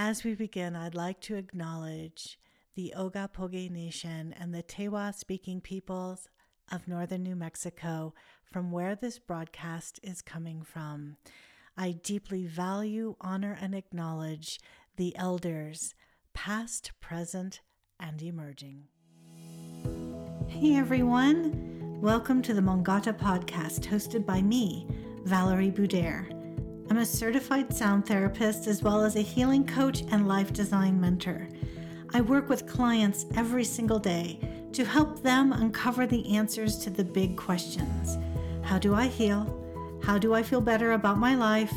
As 0.00 0.22
we 0.22 0.36
begin, 0.36 0.76
I'd 0.76 0.94
like 0.94 1.20
to 1.22 1.34
acknowledge 1.34 2.38
the 2.76 2.94
Ogapoge 2.96 3.68
Nation 3.68 4.32
and 4.38 4.54
the 4.54 4.62
Tewa 4.62 5.12
speaking 5.12 5.60
peoples 5.60 6.28
of 6.70 6.86
northern 6.86 7.24
New 7.24 7.34
Mexico 7.34 8.14
from 8.44 8.70
where 8.70 8.94
this 8.94 9.18
broadcast 9.18 9.98
is 10.04 10.22
coming 10.22 10.62
from. 10.62 11.16
I 11.76 11.90
deeply 12.00 12.46
value, 12.46 13.16
honor, 13.20 13.58
and 13.60 13.74
acknowledge 13.74 14.60
the 14.94 15.16
elders, 15.16 15.96
past, 16.32 16.92
present, 17.00 17.60
and 17.98 18.22
emerging. 18.22 18.84
Hey 20.46 20.76
everyone, 20.76 22.00
welcome 22.00 22.40
to 22.42 22.54
the 22.54 22.62
Mongata 22.62 23.14
podcast 23.14 23.80
hosted 23.80 24.24
by 24.24 24.42
me, 24.42 24.86
Valarie 25.24 25.74
Budayr. 25.74 26.37
A 26.98 27.06
certified 27.06 27.72
sound 27.72 28.06
therapist 28.06 28.66
as 28.66 28.82
well 28.82 29.04
as 29.04 29.14
a 29.14 29.20
healing 29.20 29.64
coach 29.64 30.02
and 30.10 30.26
life 30.26 30.52
design 30.52 31.00
mentor. 31.00 31.46
I 32.12 32.20
work 32.20 32.48
with 32.48 32.66
clients 32.66 33.24
every 33.36 33.62
single 33.62 34.00
day 34.00 34.40
to 34.72 34.84
help 34.84 35.22
them 35.22 35.52
uncover 35.52 36.08
the 36.08 36.28
answers 36.34 36.76
to 36.78 36.90
the 36.90 37.04
big 37.04 37.36
questions 37.36 38.18
How 38.64 38.80
do 38.80 38.96
I 38.96 39.06
heal? 39.06 39.46
How 40.02 40.18
do 40.18 40.34
I 40.34 40.42
feel 40.42 40.60
better 40.60 40.92
about 40.92 41.18
my 41.18 41.36
life? 41.36 41.72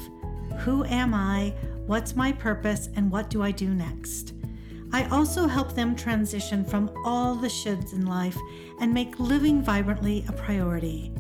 Who 0.62 0.86
am 0.86 1.14
I? 1.14 1.54
What's 1.86 2.16
my 2.16 2.32
purpose? 2.32 2.90
And 2.96 3.12
what 3.12 3.30
do 3.30 3.44
I 3.44 3.52
do 3.52 3.76
next? 3.76 4.34
I 4.92 5.04
also 5.10 5.46
help 5.46 5.76
them 5.76 5.96
transition 5.96 6.66
from 6.66 6.90
all 7.06 7.36
the 7.36 7.48
shoulds 7.48 7.94
in 7.94 8.08
life 8.08 8.40
and 8.80 8.92
make 8.92 9.20
living 9.20 9.62
vibrantly 9.62 10.26
a 10.28 10.32
priority 10.32 11.14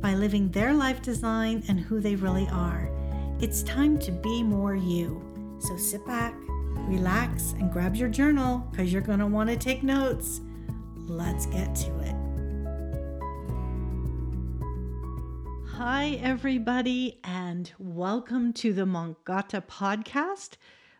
by 0.00 0.14
living 0.14 0.48
their 0.52 0.72
life 0.72 1.02
design 1.02 1.62
and 1.68 1.78
who 1.78 2.00
they 2.00 2.16
really 2.16 2.48
are. 2.48 3.01
It's 3.42 3.64
time 3.64 3.98
to 3.98 4.12
be 4.12 4.44
more 4.44 4.76
you. 4.76 5.20
So 5.58 5.76
sit 5.76 6.06
back, 6.06 6.32
relax, 6.86 7.54
and 7.58 7.72
grab 7.72 7.96
your 7.96 8.08
journal 8.08 8.64
because 8.70 8.92
you're 8.92 9.02
going 9.02 9.18
to 9.18 9.26
want 9.26 9.50
to 9.50 9.56
take 9.56 9.82
notes. 9.82 10.40
Let's 10.94 11.46
get 11.46 11.74
to 11.74 11.90
it. 12.02 12.14
Hi, 15.70 16.20
everybody, 16.22 17.18
and 17.24 17.72
welcome 17.80 18.52
to 18.52 18.72
the 18.72 18.86
Mongata 18.86 19.60
podcast, 19.62 20.50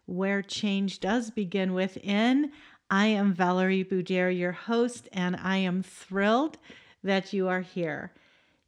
where 0.06 0.42
change 0.42 0.98
does 0.98 1.30
begin 1.30 1.74
within. 1.74 2.50
I 2.90 3.06
am 3.06 3.36
Valarie 3.36 3.88
Budayr, 3.88 4.36
your 4.36 4.50
host, 4.50 5.08
and 5.12 5.36
I 5.36 5.58
am 5.58 5.84
thrilled 5.84 6.58
that 7.04 7.32
you 7.32 7.46
are 7.46 7.60
here. 7.60 8.10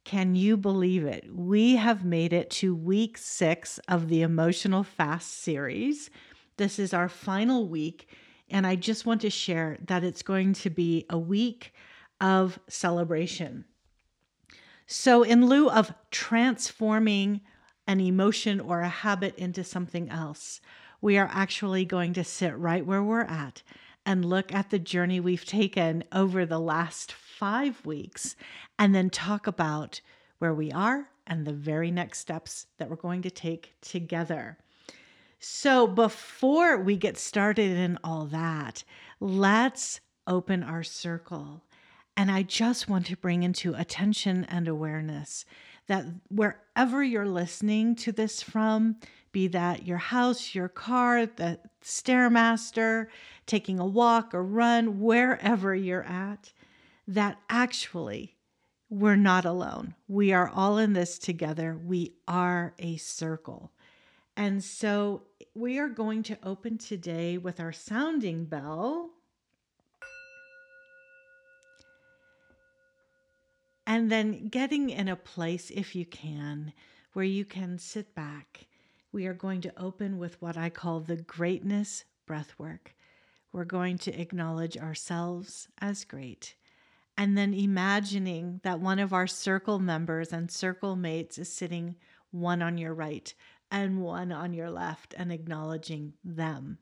Can 0.05 0.35
you 0.35 0.55
believe 0.55 1.03
it? 1.03 1.25
We 1.33 1.77
have 1.77 2.05
made 2.05 2.31
it 2.31 2.51
to 2.51 2.75
week 2.75 3.17
six 3.17 3.79
of 3.87 4.07
the 4.07 4.21
Emotional 4.21 4.83
Fast 4.83 5.41
series. 5.41 6.11
This 6.57 6.77
is 6.77 6.93
our 6.93 7.09
final 7.09 7.67
week, 7.67 8.07
and 8.47 8.67
I 8.67 8.75
just 8.75 9.07
want 9.07 9.21
to 9.21 9.31
share 9.31 9.79
that 9.87 10.03
it's 10.03 10.21
going 10.21 10.53
to 10.53 10.69
be 10.69 11.07
a 11.09 11.17
week 11.17 11.73
of 12.21 12.59
celebration. 12.69 13.65
So, 14.85 15.23
in 15.23 15.47
lieu 15.47 15.71
of 15.71 15.91
transforming 16.11 17.41
an 17.87 17.99
emotion 17.99 18.59
or 18.59 18.81
a 18.81 18.89
habit 18.89 19.35
into 19.37 19.63
something 19.63 20.11
else, 20.11 20.61
we 21.01 21.17
are 21.17 21.31
actually 21.33 21.83
going 21.83 22.13
to 22.13 22.23
sit 22.23 22.55
right 22.55 22.85
where 22.85 23.01
we're 23.01 23.21
at 23.21 23.63
and 24.05 24.23
look 24.23 24.53
at 24.53 24.69
the 24.69 24.77
journey 24.77 25.19
we've 25.19 25.45
taken 25.45 26.03
over 26.11 26.45
the 26.45 26.59
last 26.59 27.11
five 27.11 27.83
weeks 27.85 28.35
and 28.77 28.93
then 28.93 29.09
talk 29.09 29.47
about 29.47 30.01
where 30.39 30.53
we 30.53 30.71
are 30.71 31.09
and 31.27 31.45
the 31.45 31.53
very 31.53 31.91
next 31.91 32.19
steps 32.19 32.67
that 32.77 32.89
we're 32.89 32.95
going 32.95 33.21
to 33.23 33.31
take 33.31 33.73
together. 33.81 34.57
So, 35.39 35.85
before 35.85 36.77
we 36.77 36.97
get 36.97 37.17
started 37.17 37.71
in 37.77 37.99
all 38.03 38.25
that, 38.27 38.83
let's 39.19 39.99
open 40.27 40.63
our 40.63 40.83
circle. 40.83 41.63
And 42.17 42.31
I 42.31 42.43
just 42.43 42.87
want 42.89 43.05
to 43.07 43.17
bring 43.17 43.43
into 43.43 43.73
attention 43.73 44.45
and 44.45 44.67
awareness 44.67 45.45
that 45.87 46.05
wherever 46.29 47.03
you're 47.03 47.27
listening 47.27 47.95
to 47.95 48.11
this 48.11 48.41
from, 48.41 48.95
be 49.31 49.47
that 49.49 49.85
your 49.85 49.97
house, 49.97 50.55
your 50.55 50.69
car, 50.69 51.25
the 51.25 51.59
Stairmaster, 51.83 53.07
taking 53.45 53.79
a 53.79 53.85
walk 53.85 54.33
or 54.33 54.43
run, 54.43 55.01
wherever 55.01 55.75
you're 55.75 56.05
at, 56.05 56.53
that 57.07 57.37
actually 57.49 58.34
we're 58.89 59.15
not 59.15 59.45
alone. 59.45 59.95
We 60.07 60.31
are 60.31 60.49
all 60.49 60.77
in 60.77 60.93
this 60.93 61.17
together. 61.17 61.79
We 61.83 62.13
are 62.27 62.73
a 62.77 62.97
circle. 62.97 63.71
And 64.37 64.63
so 64.63 65.23
we 65.53 65.79
are 65.79 65.89
going 65.89 66.23
to 66.23 66.37
open 66.43 66.77
today 66.77 67.37
with 67.37 67.59
our 67.59 67.71
sounding 67.71 68.45
bell. 68.45 69.11
And 73.87 74.11
then 74.11 74.49
getting 74.49 74.89
in 74.89 75.07
a 75.07 75.15
place, 75.15 75.69
if 75.69 75.95
you 75.95 76.05
can, 76.05 76.73
where 77.13 77.25
you 77.25 77.45
can 77.45 77.79
sit 77.79 78.13
back. 78.13 78.67
We 79.11 79.25
are 79.25 79.33
going 79.33 79.61
to 79.61 79.79
open 79.79 80.17
with 80.17 80.41
what 80.41 80.57
I 80.57 80.69
call 80.69 80.99
the 80.99 81.15
greatness 81.15 82.03
breath 82.25 82.53
work. 82.57 82.93
We're 83.53 83.63
going 83.63 83.97
to 83.99 84.19
acknowledge 84.19 84.77
ourselves 84.77 85.69
as 85.79 86.03
great 86.03 86.55
and 87.17 87.37
then 87.37 87.53
imagining 87.53 88.59
that 88.63 88.79
one 88.79 88.99
of 88.99 89.13
our 89.13 89.27
circle 89.27 89.79
members 89.79 90.33
and 90.33 90.51
circle 90.51 90.95
mates 90.95 91.37
is 91.37 91.51
sitting 91.51 91.95
one 92.31 92.61
on 92.61 92.77
your 92.77 92.93
right 92.93 93.33
and 93.71 94.01
one 94.01 94.31
on 94.31 94.53
your 94.53 94.69
left 94.69 95.13
and 95.17 95.31
acknowledging 95.31 96.13
them. 96.23 96.77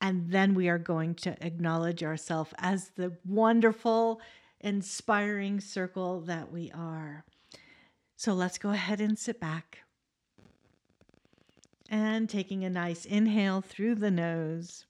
And 0.00 0.30
then 0.30 0.54
we 0.54 0.68
are 0.68 0.78
going 0.78 1.14
to 1.16 1.36
acknowledge 1.44 2.02
ourselves 2.02 2.54
as 2.58 2.90
the 2.96 3.16
wonderful, 3.26 4.20
inspiring 4.60 5.60
circle 5.60 6.20
that 6.22 6.50
we 6.52 6.70
are. 6.72 7.24
So 8.16 8.32
let's 8.32 8.58
go 8.58 8.70
ahead 8.70 9.00
and 9.00 9.18
sit 9.18 9.40
back. 9.40 9.80
And 11.90 12.28
taking 12.28 12.64
a 12.64 12.70
nice 12.70 13.04
inhale 13.04 13.60
through 13.60 13.96
the 13.96 14.10
nose 14.10 14.84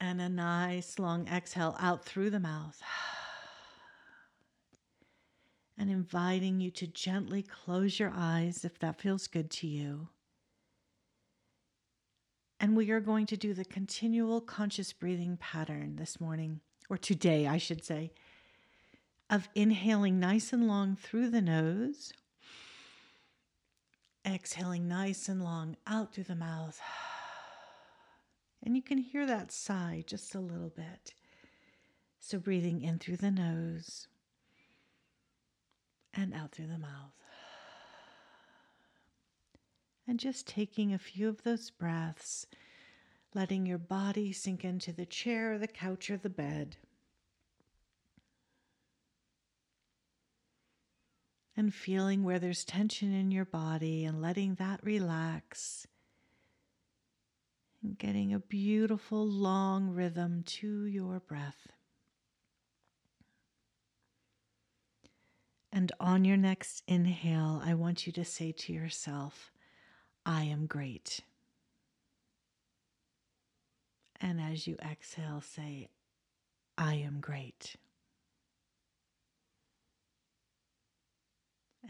and 0.00 0.20
a 0.20 0.28
nice 0.28 0.98
long 0.98 1.28
exhale 1.28 1.76
out 1.78 2.04
through 2.04 2.30
the 2.30 2.40
mouth. 2.40 2.80
and 5.78 5.90
inviting 5.90 6.60
you 6.60 6.70
to 6.70 6.86
gently 6.86 7.42
close 7.42 7.98
your 7.98 8.12
eyes 8.14 8.64
if 8.64 8.78
that 8.78 9.00
feels 9.00 9.26
good 9.26 9.50
to 9.50 9.66
you. 9.66 10.08
And 12.60 12.76
we 12.76 12.90
are 12.90 13.00
going 13.00 13.26
to 13.26 13.36
do 13.36 13.54
the 13.54 13.64
continual 13.64 14.40
conscious 14.40 14.92
breathing 14.92 15.36
pattern 15.36 15.96
this 15.96 16.20
morning, 16.20 16.60
or 16.88 16.96
today, 16.96 17.46
I 17.46 17.58
should 17.58 17.84
say, 17.84 18.12
of 19.28 19.48
inhaling 19.54 20.20
nice 20.20 20.52
and 20.52 20.68
long 20.68 20.94
through 20.94 21.30
the 21.30 21.40
nose, 21.40 22.12
exhaling 24.24 24.86
nice 24.86 25.28
and 25.28 25.42
long 25.42 25.76
out 25.86 26.14
through 26.14 26.24
the 26.24 26.36
mouth. 26.36 26.80
And 28.64 28.76
you 28.76 28.82
can 28.82 28.98
hear 28.98 29.26
that 29.26 29.50
sigh 29.50 30.04
just 30.06 30.36
a 30.36 30.40
little 30.40 30.68
bit. 30.68 31.14
So, 32.20 32.38
breathing 32.38 32.82
in 32.82 33.00
through 33.00 33.16
the 33.16 33.32
nose 33.32 34.06
and 36.14 36.34
out 36.34 36.52
through 36.52 36.66
the 36.66 36.78
mouth. 36.78 37.12
And 40.06 40.18
just 40.18 40.46
taking 40.46 40.92
a 40.92 40.98
few 40.98 41.28
of 41.28 41.42
those 41.42 41.70
breaths, 41.70 42.46
letting 43.34 43.66
your 43.66 43.78
body 43.78 44.32
sink 44.32 44.64
into 44.64 44.92
the 44.92 45.06
chair, 45.06 45.58
the 45.58 45.68
couch, 45.68 46.10
or 46.10 46.16
the 46.16 46.28
bed. 46.28 46.76
And 51.56 51.72
feeling 51.72 52.24
where 52.24 52.38
there's 52.38 52.64
tension 52.64 53.12
in 53.12 53.30
your 53.30 53.44
body 53.44 54.04
and 54.04 54.20
letting 54.20 54.56
that 54.56 54.80
relax. 54.82 55.86
And 57.82 57.96
getting 57.96 58.32
a 58.32 58.38
beautiful 58.38 59.26
long 59.26 59.90
rhythm 59.90 60.42
to 60.46 60.84
your 60.84 61.20
breath. 61.20 61.72
And 65.72 65.90
on 65.98 66.24
your 66.24 66.36
next 66.36 66.82
inhale, 66.86 67.62
I 67.64 67.72
want 67.74 68.06
you 68.06 68.12
to 68.12 68.24
say 68.24 68.52
to 68.52 68.72
yourself, 68.72 69.50
I 70.26 70.44
am 70.44 70.66
great. 70.66 71.20
And 74.20 74.40
as 74.40 74.66
you 74.66 74.76
exhale, 74.84 75.40
say, 75.40 75.88
I 76.76 76.94
am 76.94 77.20
great. 77.20 77.76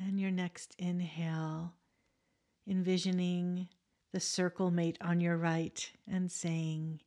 And 0.01 0.19
your 0.19 0.31
next 0.31 0.75
inhale, 0.79 1.75
envisioning 2.67 3.69
the 4.13 4.21
circle 4.21 4.71
mate 4.71 4.97
on 5.01 5.21
your 5.21 5.37
right 5.37 5.91
and 6.11 6.31
saying, 6.31 7.01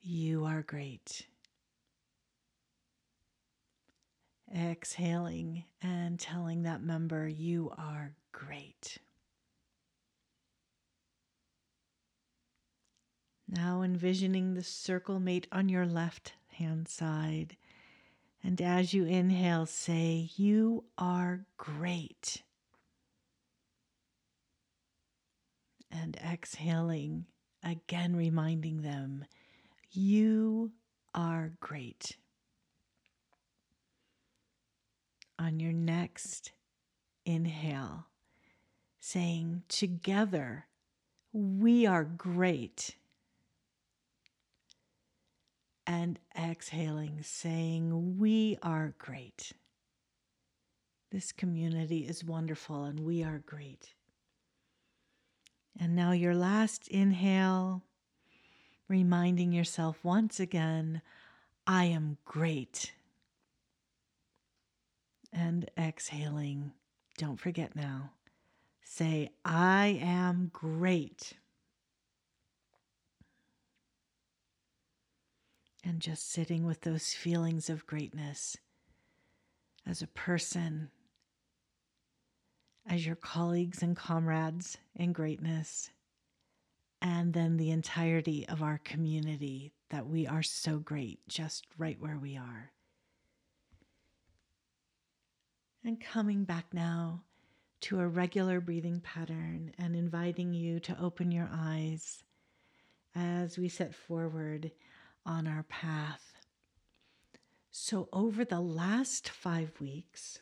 You 0.00 0.44
are 0.46 0.62
great. 0.62 1.26
Exhaling 4.54 5.64
and 5.80 6.20
telling 6.20 6.62
that 6.62 6.82
member, 6.82 7.26
You 7.26 7.72
are 7.78 8.14
great. 8.32 8.98
Now 13.48 13.82
envisioning 13.82 14.54
the 14.54 14.62
circle 14.62 15.20
mate 15.20 15.46
on 15.52 15.68
your 15.68 15.86
left 15.86 16.34
hand 16.52 16.88
side. 16.88 17.56
And 18.42 18.60
as 18.60 18.92
you 18.92 19.04
inhale, 19.04 19.66
say, 19.66 20.30
You 20.36 20.84
are 20.98 21.46
great. 21.56 22.42
And 25.90 26.16
exhaling, 26.16 27.26
again 27.62 28.16
reminding 28.16 28.82
them, 28.82 29.24
You 29.90 30.72
are 31.14 31.52
great. 31.60 32.16
On 35.42 35.58
your 35.58 35.72
next 35.72 36.52
inhale, 37.26 38.06
saying, 39.00 39.64
Together, 39.66 40.66
we 41.32 41.84
are 41.84 42.04
great 42.04 42.94
and 45.84 46.20
exhaling, 46.38 47.22
saying, 47.22 48.18
We 48.18 48.56
are 48.62 48.94
great. 48.98 49.50
This 51.10 51.32
community 51.32 52.06
is 52.06 52.22
wonderful 52.22 52.84
and 52.84 53.00
we 53.00 53.24
are 53.24 53.42
great. 53.44 53.94
And 55.76 55.96
now, 55.96 56.12
your 56.12 56.36
last 56.36 56.86
inhale, 56.86 57.82
reminding 58.86 59.50
yourself 59.50 60.04
once 60.04 60.38
again, 60.38 61.02
I 61.66 61.86
am 61.86 62.18
great. 62.24 62.92
And 65.32 65.70
exhaling, 65.78 66.72
don't 67.16 67.40
forget 67.40 67.74
now, 67.74 68.10
say, 68.82 69.30
I 69.44 69.98
am 70.02 70.50
great. 70.52 71.34
and 75.84 76.00
just 76.00 76.30
sitting 76.30 76.64
with 76.64 76.82
those 76.82 77.12
feelings 77.12 77.68
of 77.68 77.86
greatness 77.86 78.56
as 79.86 80.00
a 80.00 80.06
person, 80.06 80.90
as 82.86 83.04
your 83.04 83.16
colleagues 83.16 83.82
and 83.82 83.96
comrades 83.96 84.78
in 84.94 85.12
greatness, 85.12 85.90
and 87.00 87.32
then 87.32 87.56
the 87.56 87.70
entirety 87.70 88.46
of 88.48 88.62
our 88.62 88.78
community 88.84 89.72
that 89.90 90.06
we 90.06 90.26
are 90.26 90.42
so 90.42 90.78
great 90.78 91.18
just 91.28 91.66
right 91.76 92.00
where 92.00 92.18
we 92.18 92.36
are. 92.36 92.70
And 95.84 96.00
coming 96.00 96.44
back 96.44 96.66
now 96.72 97.22
to 97.82 97.98
a 97.98 98.06
regular 98.06 98.60
breathing 98.60 99.00
pattern 99.00 99.72
and 99.78 99.96
inviting 99.96 100.54
you 100.54 100.78
to 100.80 100.96
open 101.00 101.32
your 101.32 101.48
eyes 101.52 102.22
as 103.16 103.58
we 103.58 103.68
set 103.68 103.94
forward 103.94 104.70
on 105.26 105.48
our 105.48 105.64
path. 105.64 106.32
So, 107.72 108.08
over 108.12 108.44
the 108.44 108.60
last 108.60 109.28
five 109.28 109.72
weeks, 109.80 110.40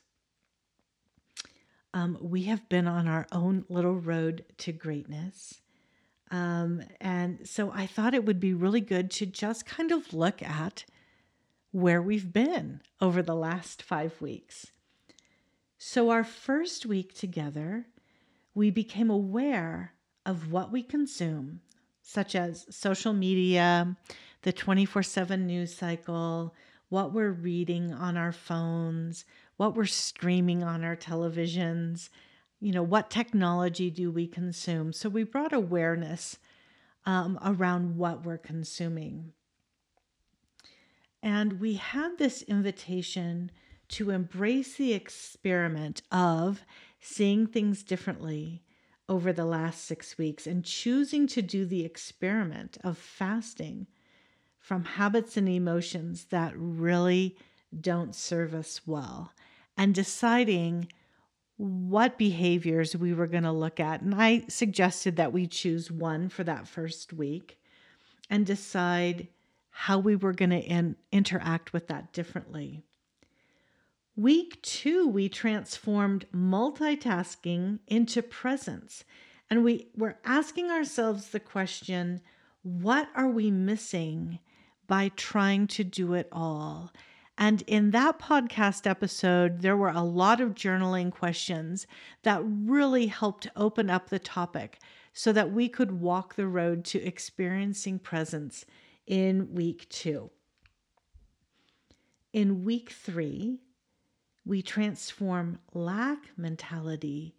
um, 1.94 2.18
we 2.20 2.42
have 2.44 2.68
been 2.68 2.86
on 2.86 3.08
our 3.08 3.26
own 3.32 3.64
little 3.68 3.94
road 3.94 4.44
to 4.58 4.72
greatness. 4.72 5.60
Um, 6.30 6.82
and 7.00 7.48
so 7.48 7.72
I 7.74 7.86
thought 7.86 8.14
it 8.14 8.24
would 8.24 8.38
be 8.38 8.54
really 8.54 8.80
good 8.80 9.10
to 9.12 9.26
just 9.26 9.66
kind 9.66 9.90
of 9.90 10.12
look 10.12 10.42
at 10.42 10.84
where 11.72 12.00
we've 12.00 12.32
been 12.32 12.82
over 13.00 13.22
the 13.22 13.34
last 13.34 13.82
five 13.82 14.20
weeks. 14.20 14.70
So, 15.82 16.10
our 16.10 16.24
first 16.24 16.84
week 16.84 17.14
together, 17.14 17.86
we 18.54 18.70
became 18.70 19.08
aware 19.08 19.94
of 20.26 20.52
what 20.52 20.70
we 20.70 20.82
consume, 20.82 21.62
such 22.02 22.34
as 22.34 22.66
social 22.68 23.14
media, 23.14 23.96
the 24.42 24.52
24 24.52 25.02
7 25.02 25.46
news 25.46 25.74
cycle, 25.74 26.54
what 26.90 27.14
we're 27.14 27.30
reading 27.30 27.94
on 27.94 28.18
our 28.18 28.30
phones, 28.30 29.24
what 29.56 29.74
we're 29.74 29.86
streaming 29.86 30.62
on 30.62 30.84
our 30.84 30.96
televisions, 30.96 32.10
you 32.60 32.72
know, 32.72 32.82
what 32.82 33.08
technology 33.08 33.90
do 33.90 34.10
we 34.10 34.26
consume? 34.26 34.92
So 34.92 35.08
we 35.08 35.22
brought 35.22 35.54
awareness 35.54 36.36
um, 37.06 37.38
around 37.42 37.96
what 37.96 38.26
we're 38.26 38.36
consuming. 38.36 39.32
And 41.22 41.58
we 41.58 41.76
had 41.76 42.18
this 42.18 42.42
invitation 42.42 43.50
to 43.90 44.10
embrace 44.10 44.76
the 44.76 44.92
experiment 44.92 46.02
of 46.10 46.62
seeing 47.00 47.46
things 47.46 47.82
differently 47.82 48.62
over 49.08 49.32
the 49.32 49.44
last 49.44 49.84
six 49.84 50.16
weeks 50.16 50.46
and 50.46 50.64
choosing 50.64 51.26
to 51.26 51.42
do 51.42 51.64
the 51.64 51.84
experiment 51.84 52.78
of 52.84 52.96
fasting 52.96 53.86
from 54.58 54.84
habits 54.84 55.36
and 55.36 55.48
emotions 55.48 56.26
that 56.26 56.52
really 56.56 57.36
don't 57.80 58.14
serve 58.14 58.54
us 58.54 58.80
well 58.86 59.32
and 59.76 59.94
deciding 59.94 60.86
what 61.56 62.16
behaviors 62.16 62.96
we 62.96 63.12
were 63.12 63.26
going 63.26 63.42
to 63.42 63.52
look 63.52 63.80
at. 63.80 64.00
And 64.00 64.14
I 64.14 64.44
suggested 64.48 65.16
that 65.16 65.32
we 65.32 65.46
choose 65.46 65.90
one 65.90 66.28
for 66.28 66.44
that 66.44 66.68
first 66.68 67.12
week 67.12 67.58
and 68.30 68.46
decide 68.46 69.28
how 69.70 69.98
we 69.98 70.16
were 70.16 70.32
going 70.32 70.50
to 70.50 70.60
in- 70.60 70.96
interact 71.10 71.72
with 71.72 71.88
that 71.88 72.12
differently. 72.12 72.82
Week 74.16 74.60
two, 74.62 75.06
we 75.06 75.28
transformed 75.28 76.26
multitasking 76.34 77.78
into 77.86 78.22
presence. 78.22 79.04
And 79.48 79.64
we 79.64 79.88
were 79.96 80.18
asking 80.24 80.70
ourselves 80.70 81.28
the 81.28 81.40
question 81.40 82.20
what 82.62 83.08
are 83.14 83.28
we 83.28 83.50
missing 83.50 84.38
by 84.86 85.10
trying 85.16 85.66
to 85.68 85.84
do 85.84 86.14
it 86.14 86.28
all. 86.30 86.92
And 87.38 87.62
in 87.62 87.92
that 87.92 88.18
podcast 88.18 88.86
episode, 88.86 89.62
there 89.62 89.76
were 89.76 89.88
a 89.88 90.02
lot 90.02 90.40
of 90.40 90.54
journaling 90.54 91.10
questions 91.10 91.86
that 92.22 92.42
really 92.44 93.06
helped 93.06 93.48
open 93.56 93.88
up 93.88 94.10
the 94.10 94.18
topic 94.18 94.78
so 95.14 95.32
that 95.32 95.52
we 95.52 95.68
could 95.68 96.00
walk 96.00 96.34
the 96.34 96.46
road 96.46 96.84
to 96.86 97.02
experiencing 97.02 97.98
presence 97.98 98.66
in 99.06 99.54
week 99.54 99.88
two. 99.88 100.30
In 102.32 102.62
week 102.62 102.90
three, 102.90 103.60
we 104.44 104.62
transform 104.62 105.58
lack 105.74 106.18
mentality 106.36 107.34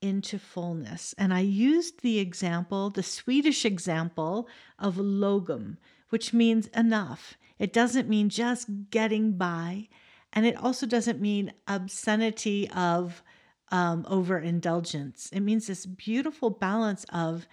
into 0.00 0.38
fullness. 0.38 1.14
And 1.16 1.32
I 1.32 1.40
used 1.40 2.02
the 2.02 2.18
example, 2.18 2.90
the 2.90 3.02
Swedish 3.02 3.64
example 3.64 4.48
of 4.78 4.96
lagom, 4.96 5.78
which 6.10 6.32
means 6.32 6.66
enough. 6.68 7.38
It 7.58 7.72
doesn't 7.72 8.08
mean 8.08 8.28
just 8.28 8.68
getting 8.90 9.32
by. 9.32 9.88
And 10.32 10.44
it 10.44 10.56
also 10.56 10.86
doesn't 10.86 11.20
mean 11.20 11.52
obscenity 11.66 12.68
of 12.70 13.22
um, 13.70 14.04
overindulgence. 14.08 15.30
It 15.32 15.40
means 15.40 15.66
this 15.66 15.86
beautiful 15.86 16.50
balance 16.50 17.04
of 17.12 17.46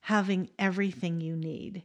having 0.00 0.50
everything 0.58 1.20
you 1.20 1.34
need 1.34 1.82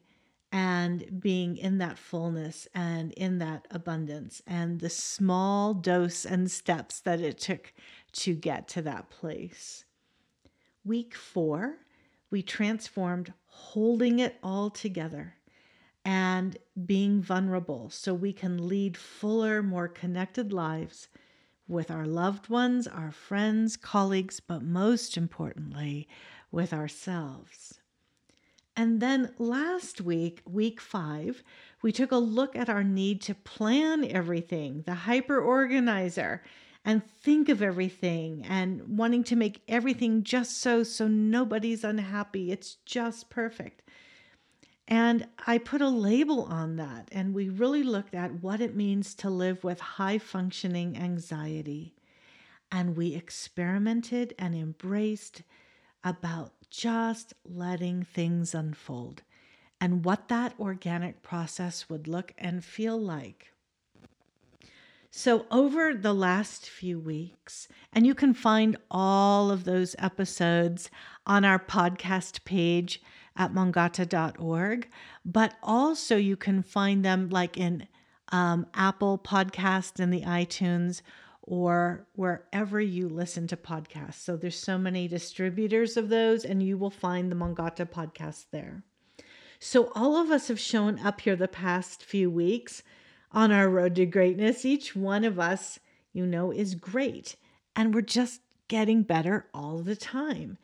and 0.51 1.21
being 1.21 1.55
in 1.55 1.77
that 1.77 1.97
fullness 1.97 2.67
and 2.73 3.13
in 3.13 3.37
that 3.39 3.65
abundance 3.71 4.41
and 4.45 4.79
the 4.79 4.89
small 4.89 5.73
dose 5.73 6.25
and 6.25 6.51
steps 6.51 6.99
that 6.99 7.21
it 7.21 7.39
took 7.39 7.73
to 8.11 8.33
get 8.33 8.67
to 8.67 8.81
that 8.81 9.09
place. 9.09 9.85
Week 10.83 11.15
four, 11.15 11.77
we 12.29 12.41
transformed 12.41 13.33
holding 13.45 14.19
it 14.19 14.37
all 14.43 14.69
together 14.69 15.35
and 16.03 16.57
being 16.85 17.21
vulnerable 17.21 17.89
so 17.89 18.13
we 18.13 18.33
can 18.33 18.67
lead 18.67 18.97
fuller, 18.97 19.61
more 19.61 19.87
connected 19.87 20.51
lives 20.51 21.07
with 21.67 21.91
our 21.91 22.05
loved 22.05 22.49
ones, 22.49 22.87
our 22.87 23.11
friends, 23.11 23.77
colleagues, 23.77 24.39
but 24.39 24.63
most 24.63 25.15
importantly, 25.15 26.07
with 26.51 26.73
ourselves. 26.73 27.80
And 28.75 29.01
then 29.01 29.33
last 29.37 29.99
week, 30.01 30.41
week 30.45 30.79
five, 30.79 31.43
we 31.81 31.91
took 31.91 32.11
a 32.11 32.17
look 32.17 32.55
at 32.55 32.69
our 32.69 32.83
need 32.83 33.21
to 33.23 33.35
plan 33.35 34.05
everything, 34.05 34.83
the 34.85 34.93
hyper 34.93 35.39
organizer, 35.41 36.41
and 36.83 37.03
think 37.21 37.49
of 37.49 37.61
everything 37.61 38.43
and 38.47 38.97
wanting 38.97 39.23
to 39.25 39.35
make 39.35 39.61
everything 39.67 40.23
just 40.23 40.59
so, 40.59 40.83
so 40.83 41.07
nobody's 41.07 41.83
unhappy. 41.83 42.51
It's 42.51 42.75
just 42.85 43.29
perfect. 43.29 43.83
And 44.87 45.27
I 45.45 45.57
put 45.57 45.81
a 45.81 45.89
label 45.89 46.43
on 46.43 46.75
that, 46.77 47.07
and 47.11 47.33
we 47.33 47.49
really 47.49 47.83
looked 47.83 48.15
at 48.15 48.41
what 48.41 48.59
it 48.59 48.75
means 48.75 49.15
to 49.15 49.29
live 49.29 49.63
with 49.63 49.79
high 49.79 50.17
functioning 50.17 50.97
anxiety. 50.97 51.93
And 52.71 52.97
we 52.97 53.15
experimented 53.15 54.33
and 54.39 54.55
embraced 54.55 55.43
about 56.03 56.53
just 56.71 57.33
letting 57.45 58.03
things 58.03 58.55
unfold 58.55 59.21
and 59.79 60.05
what 60.05 60.29
that 60.29 60.53
organic 60.59 61.21
process 61.21 61.89
would 61.89 62.07
look 62.07 62.33
and 62.37 62.63
feel 62.63 62.99
like. 62.99 63.51
So, 65.13 65.45
over 65.51 65.93
the 65.93 66.13
last 66.13 66.69
few 66.69 66.97
weeks, 66.97 67.67
and 67.91 68.07
you 68.07 68.15
can 68.15 68.33
find 68.33 68.77
all 68.89 69.51
of 69.51 69.65
those 69.65 69.93
episodes 69.99 70.89
on 71.25 71.43
our 71.43 71.59
podcast 71.59 72.45
page 72.45 73.01
at 73.35 73.53
mongata.org. 73.53 74.87
But 75.25 75.55
also, 75.61 76.15
you 76.15 76.37
can 76.37 76.63
find 76.63 77.03
them 77.03 77.27
like 77.29 77.57
in 77.57 77.89
um, 78.31 78.65
Apple 78.73 79.17
Podcast 79.17 79.99
and 79.99 80.13
the 80.13 80.21
iTunes 80.21 81.01
or 81.43 82.07
wherever 82.13 82.79
you 82.79 83.09
listen 83.09 83.47
to 83.47 83.57
podcasts. 83.57 84.15
So 84.15 84.37
there's 84.37 84.57
so 84.57 84.77
many 84.77 85.07
distributors 85.07 85.97
of 85.97 86.09
those, 86.09 86.45
and 86.45 86.61
you 86.61 86.77
will 86.77 86.91
find 86.91 87.31
the 87.31 87.35
Mongata 87.35 87.85
podcast 87.85 88.45
there. 88.51 88.83
So 89.59 89.91
all 89.95 90.17
of 90.17 90.31
us 90.31 90.47
have 90.47 90.59
shown 90.59 90.99
up 90.99 91.21
here 91.21 91.35
the 91.35 91.47
past 91.47 92.03
few 92.03 92.29
weeks 92.29 92.83
on 93.31 93.51
our 93.51 93.69
road 93.69 93.95
to 93.95 94.05
greatness. 94.05 94.65
Each 94.65 94.95
one 94.95 95.23
of 95.23 95.39
us, 95.39 95.79
you 96.13 96.25
know, 96.25 96.51
is 96.51 96.75
great, 96.75 97.35
and 97.75 97.93
we're 97.93 98.01
just 98.01 98.41
getting 98.67 99.03
better 99.03 99.47
all 99.53 99.79
the 99.79 99.95
time. 99.95 100.57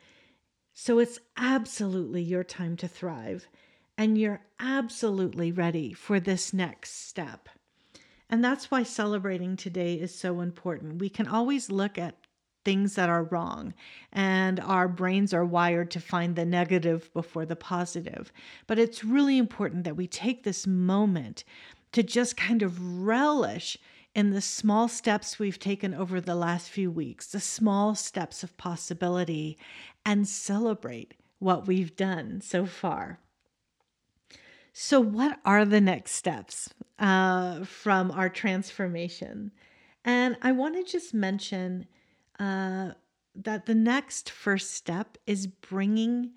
So 0.72 0.98
it's 0.98 1.18
absolutely 1.36 2.22
your 2.22 2.44
time 2.44 2.76
to 2.78 2.88
thrive, 2.88 3.48
and 3.96 4.16
you're 4.16 4.42
absolutely 4.60 5.50
ready 5.52 5.92
for 5.92 6.20
this 6.20 6.52
next 6.52 7.08
step. 7.08 7.48
And 8.30 8.44
that's 8.44 8.70
why 8.70 8.82
celebrating 8.82 9.56
today 9.56 9.94
is 9.94 10.14
so 10.14 10.40
important. 10.40 11.00
We 11.00 11.08
can 11.08 11.26
always 11.26 11.70
look 11.70 11.96
at 11.98 12.16
things 12.64 12.96
that 12.96 13.08
are 13.08 13.24
wrong, 13.24 13.72
and 14.12 14.60
our 14.60 14.88
brains 14.88 15.32
are 15.32 15.44
wired 15.44 15.90
to 15.92 16.00
find 16.00 16.36
the 16.36 16.44
negative 16.44 17.10
before 17.14 17.46
the 17.46 17.56
positive. 17.56 18.30
But 18.66 18.78
it's 18.78 19.02
really 19.02 19.38
important 19.38 19.84
that 19.84 19.96
we 19.96 20.06
take 20.06 20.42
this 20.42 20.66
moment 20.66 21.44
to 21.92 22.02
just 22.02 22.36
kind 22.36 22.62
of 22.62 23.06
relish 23.06 23.78
in 24.14 24.30
the 24.30 24.42
small 24.42 24.88
steps 24.88 25.38
we've 25.38 25.58
taken 25.58 25.94
over 25.94 26.20
the 26.20 26.34
last 26.34 26.68
few 26.68 26.90
weeks, 26.90 27.28
the 27.28 27.40
small 27.40 27.94
steps 27.94 28.42
of 28.42 28.56
possibility, 28.58 29.56
and 30.04 30.28
celebrate 30.28 31.14
what 31.38 31.66
we've 31.66 31.96
done 31.96 32.40
so 32.40 32.66
far. 32.66 33.20
So, 34.80 35.00
what 35.00 35.40
are 35.44 35.64
the 35.64 35.80
next 35.80 36.12
steps 36.12 36.72
uh, 37.00 37.64
from 37.64 38.12
our 38.12 38.28
transformation? 38.28 39.50
And 40.04 40.36
I 40.40 40.52
want 40.52 40.76
to 40.76 40.84
just 40.84 41.12
mention 41.12 41.88
uh, 42.38 42.90
that 43.34 43.66
the 43.66 43.74
next 43.74 44.30
first 44.30 44.70
step 44.70 45.18
is 45.26 45.48
bringing 45.48 46.30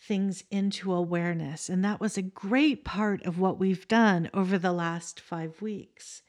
things 0.00 0.42
into 0.50 0.94
awareness. 0.94 1.68
And 1.68 1.84
that 1.84 2.00
was 2.00 2.16
a 2.16 2.22
great 2.22 2.82
part 2.82 3.26
of 3.26 3.38
what 3.38 3.58
we've 3.58 3.86
done 3.86 4.30
over 4.32 4.56
the 4.56 4.72
last 4.72 5.20
five 5.20 5.60
weeks. 5.60 6.22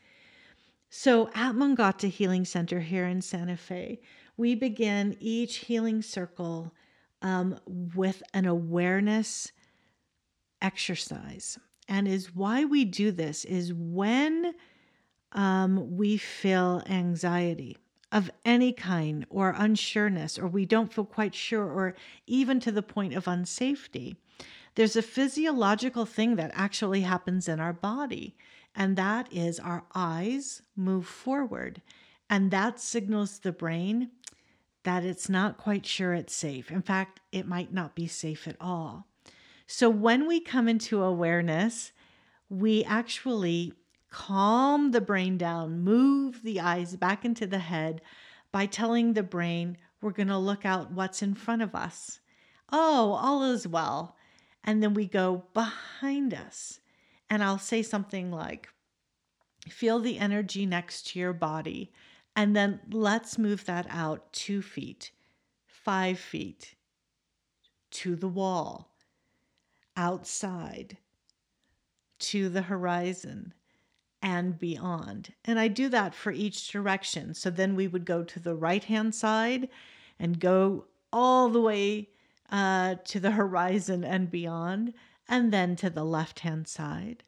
So, 0.90 1.30
at 1.34 1.56
Mongata 1.56 2.08
Healing 2.08 2.44
Center 2.44 2.82
here 2.82 3.06
in 3.06 3.22
Santa 3.22 3.56
Fe, 3.56 4.02
we 4.36 4.54
begin 4.54 5.16
each 5.22 5.60
healing 5.60 6.02
circle 6.02 6.74
um, 7.22 7.58
with 7.66 8.22
an 8.34 8.46
awareness 8.46 9.54
exercise. 10.64 11.60
And 11.88 12.08
is 12.08 12.34
why 12.34 12.66
we 12.66 12.86
do 12.86 13.12
this 13.12 13.46
is 13.46 13.74
when 13.74 14.56
um, 15.34 15.98
we 15.98 16.18
feel 16.18 16.82
anxiety 16.88 17.78
of 18.12 18.32
any 18.46 18.72
kind 18.72 19.26
or 19.30 19.54
unsureness, 19.54 20.42
or 20.42 20.48
we 20.48 20.66
don't 20.66 20.94
feel 20.94 21.06
quite 21.06 21.36
sure, 21.36 21.66
or 21.66 21.96
even 22.28 22.60
to 22.62 22.72
the 22.72 22.84
point 22.84 23.14
of 23.14 23.26
unsafety. 23.26 24.16
There's 24.76 24.96
a 24.96 25.02
physiological 25.02 26.06
thing 26.06 26.36
that 26.36 26.52
actually 26.54 27.02
happens 27.02 27.48
in 27.48 27.60
our 27.60 27.74
body, 27.74 28.36
and 28.76 28.96
that 28.96 29.32
is 29.32 29.60
our 29.60 29.84
eyes 29.94 30.62
move 30.76 31.06
forward. 31.06 31.82
And 32.30 32.50
that 32.52 32.80
signals 32.80 33.40
the 33.40 33.52
brain 33.52 34.10
that 34.84 35.04
it's 35.04 35.30
not 35.30 35.58
quite 35.58 35.86
sure 35.86 36.14
it's 36.14 36.36
safe. 36.36 36.72
In 36.72 36.82
fact, 36.82 37.20
it 37.32 37.48
might 37.48 37.74
not 37.74 37.96
be 37.96 38.08
safe 38.08 38.48
at 38.48 38.58
all. 38.60 39.08
So 39.68 39.90
when 39.90 40.28
we 40.28 40.40
come 40.40 40.68
into 40.68 41.02
awareness, 41.02 41.92
we 42.50 42.84
actually 42.84 43.74
calm 44.10 44.92
the 44.92 45.02
brain 45.02 45.38
down, 45.38 45.84
move 45.84 46.44
the 46.44 46.60
eyes 46.60 46.96
back 46.96 47.26
into 47.26 47.48
the 47.48 47.60
head 47.60 48.02
by 48.52 48.66
telling 48.66 49.14
the 49.14 49.24
brain 49.24 49.78
we're 50.02 50.12
going 50.12 50.28
to 50.28 50.38
look 50.38 50.66
out 50.66 50.92
what's 50.92 51.22
in 51.22 51.34
front 51.34 51.62
of 51.62 51.74
us. 51.74 52.20
Oh, 52.72 53.14
all 53.14 53.44
is 53.44 53.68
well. 53.68 54.16
And 54.64 54.84
then 54.84 54.94
we 54.94 55.08
go 55.08 55.46
behind 55.54 56.34
us. 56.34 56.80
And 57.30 57.44
I'll 57.44 57.58
say 57.58 57.82
something 57.82 58.32
like, 58.32 58.70
feel 59.70 60.00
the 60.00 60.20
energy 60.20 60.66
next 60.66 61.08
to 61.08 61.20
your 61.20 61.34
body. 61.34 61.92
And 62.36 62.56
then 62.56 62.82
let's 62.92 63.38
move 63.38 63.66
that 63.66 63.88
out 63.90 64.32
two 64.34 64.62
feet, 64.62 65.12
five 65.66 66.20
feet 66.20 66.76
to 67.92 68.16
the 68.16 68.28
wall 68.28 68.93
outside 69.96 70.98
to 72.20 72.50
the 72.50 72.62
horizon 72.64 73.54
and 74.22 74.58
beyond. 74.58 75.34
And 75.44 75.60
I 75.60 75.68
do 75.68 75.90
that 75.90 76.16
for 76.16 76.32
each 76.32 76.72
direction. 76.72 77.34
So 77.34 77.50
then 77.50 77.76
we 77.76 77.88
would 77.88 78.06
go 78.06 78.24
to 78.24 78.40
the 78.40 78.56
right 78.56 78.84
hand 78.84 79.14
side 79.14 79.68
and 80.18 80.40
go 80.40 80.86
all 81.12 81.50
the 81.50 81.62
way 81.62 82.10
uh, 82.50 82.96
to 83.06 83.20
the 83.20 83.32
horizon 83.32 84.04
and 84.04 84.32
beyond, 84.32 84.94
and 85.28 85.52
then 85.52 85.76
to 85.76 85.90
the 85.90 86.06
left 86.06 86.40
hand 86.40 86.68
side. 86.68 87.24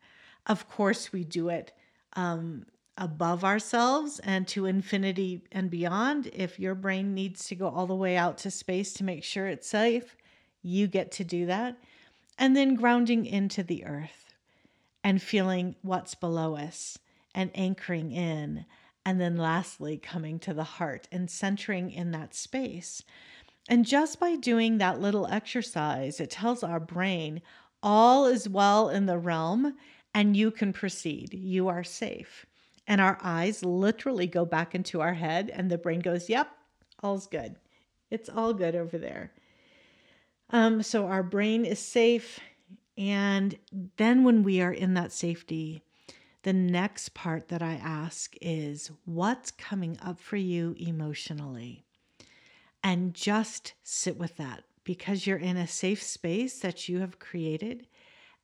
Of 0.45 0.69
course, 0.69 1.11
we 1.11 1.23
do 1.23 1.49
it 1.49 1.73
um, 2.13 2.65
above 2.97 3.43
ourselves 3.43 4.19
and 4.19 4.47
to 4.49 4.65
infinity 4.65 5.41
and 5.51 5.69
beyond. 5.69 6.29
If 6.33 6.59
your 6.59 6.75
brain 6.75 7.13
needs 7.13 7.47
to 7.47 7.55
go 7.55 7.67
all 7.67 7.87
the 7.87 7.95
way 7.95 8.15
out 8.15 8.37
to 8.39 8.51
space 8.51 8.93
to 8.93 9.03
make 9.03 9.23
sure 9.23 9.47
it's 9.47 9.67
safe, 9.67 10.15
you 10.61 10.87
get 10.87 11.11
to 11.13 11.23
do 11.23 11.47
that 11.47 11.77
and 12.37 12.55
then 12.55 12.75
grounding 12.75 13.25
into 13.25 13.63
the 13.63 13.85
earth 13.85 14.33
and 15.03 15.21
feeling 15.21 15.75
what's 15.81 16.15
below 16.15 16.55
us 16.55 16.97
and 17.33 17.51
anchoring 17.53 18.11
in. 18.11 18.65
And 19.05 19.21
then 19.21 19.37
lastly, 19.37 19.97
coming 19.97 20.39
to 20.39 20.53
the 20.53 20.63
heart 20.63 21.07
and 21.11 21.29
centering 21.29 21.91
in 21.91 22.11
that 22.11 22.33
space. 22.33 23.03
And 23.69 23.85
just 23.85 24.19
by 24.19 24.35
doing 24.35 24.77
that 24.77 24.99
little 24.99 25.27
exercise, 25.27 26.19
it 26.19 26.31
tells 26.31 26.63
our 26.63 26.79
brain 26.79 27.41
all 27.83 28.25
is 28.25 28.49
well 28.49 28.89
in 28.89 29.05
the 29.05 29.17
realm 29.17 29.75
and 30.15 30.35
you 30.35 30.49
can 30.49 30.73
proceed. 30.73 31.33
You 31.33 31.67
are 31.67 31.83
safe. 31.83 32.45
And 32.87 33.01
our 33.01 33.17
eyes 33.21 33.65
literally 33.65 34.27
go 34.27 34.45
back 34.45 34.73
into 34.73 35.01
our 35.01 35.13
head, 35.13 35.49
and 35.51 35.69
the 35.69 35.77
brain 35.77 35.99
goes, 35.99 36.29
Yep, 36.29 36.47
all's 37.03 37.27
good. 37.27 37.55
It's 38.11 38.29
all 38.29 38.53
good 38.53 38.75
over 38.75 38.97
there. 38.97 39.33
Um, 40.49 40.83
so 40.83 41.07
our 41.07 41.23
brain 41.23 41.65
is 41.65 41.79
safe. 41.79 42.39
And 42.97 43.57
then 43.97 44.23
when 44.23 44.43
we 44.43 44.61
are 44.61 44.71
in 44.71 44.93
that 44.93 45.11
safety, 45.11 45.81
the 46.43 46.53
next 46.53 47.13
part 47.13 47.49
that 47.49 47.61
I 47.61 47.73
ask 47.73 48.35
is 48.41 48.91
what's 49.05 49.51
coming 49.51 49.97
up 50.01 50.19
for 50.19 50.37
you 50.37 50.75
emotionally? 50.77 51.83
And 52.83 53.15
just 53.15 53.73
sit 53.83 54.17
with 54.17 54.37
that 54.37 54.63
because 54.83 55.25
you're 55.25 55.37
in 55.37 55.57
a 55.57 55.67
safe 55.67 56.03
space 56.03 56.59
that 56.59 56.87
you 56.87 56.99
have 56.99 57.17
created. 57.17 57.87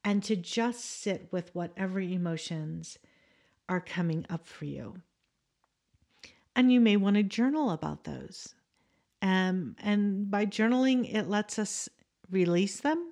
And 0.04 0.24
to 0.24 0.36
just 0.36 0.84
sit 0.84 1.28
with 1.32 1.54
whatever 1.54 2.00
emotions 2.00 2.98
are 3.70 3.80
coming 3.80 4.26
up 4.32 4.48
for 4.48 4.66
you. 4.66 4.96
And 6.56 6.72
you 6.72 6.82
may 6.82 6.98
want 6.98 7.18
to 7.18 7.24
journal 7.24 7.70
about 7.70 8.04
those. 8.04 8.56
Um, 9.22 9.76
and 9.80 10.30
by 10.32 10.46
journaling, 10.46 11.14
it 11.14 11.28
lets 11.28 11.60
us 11.60 11.90
release 12.30 12.80
them 12.80 13.12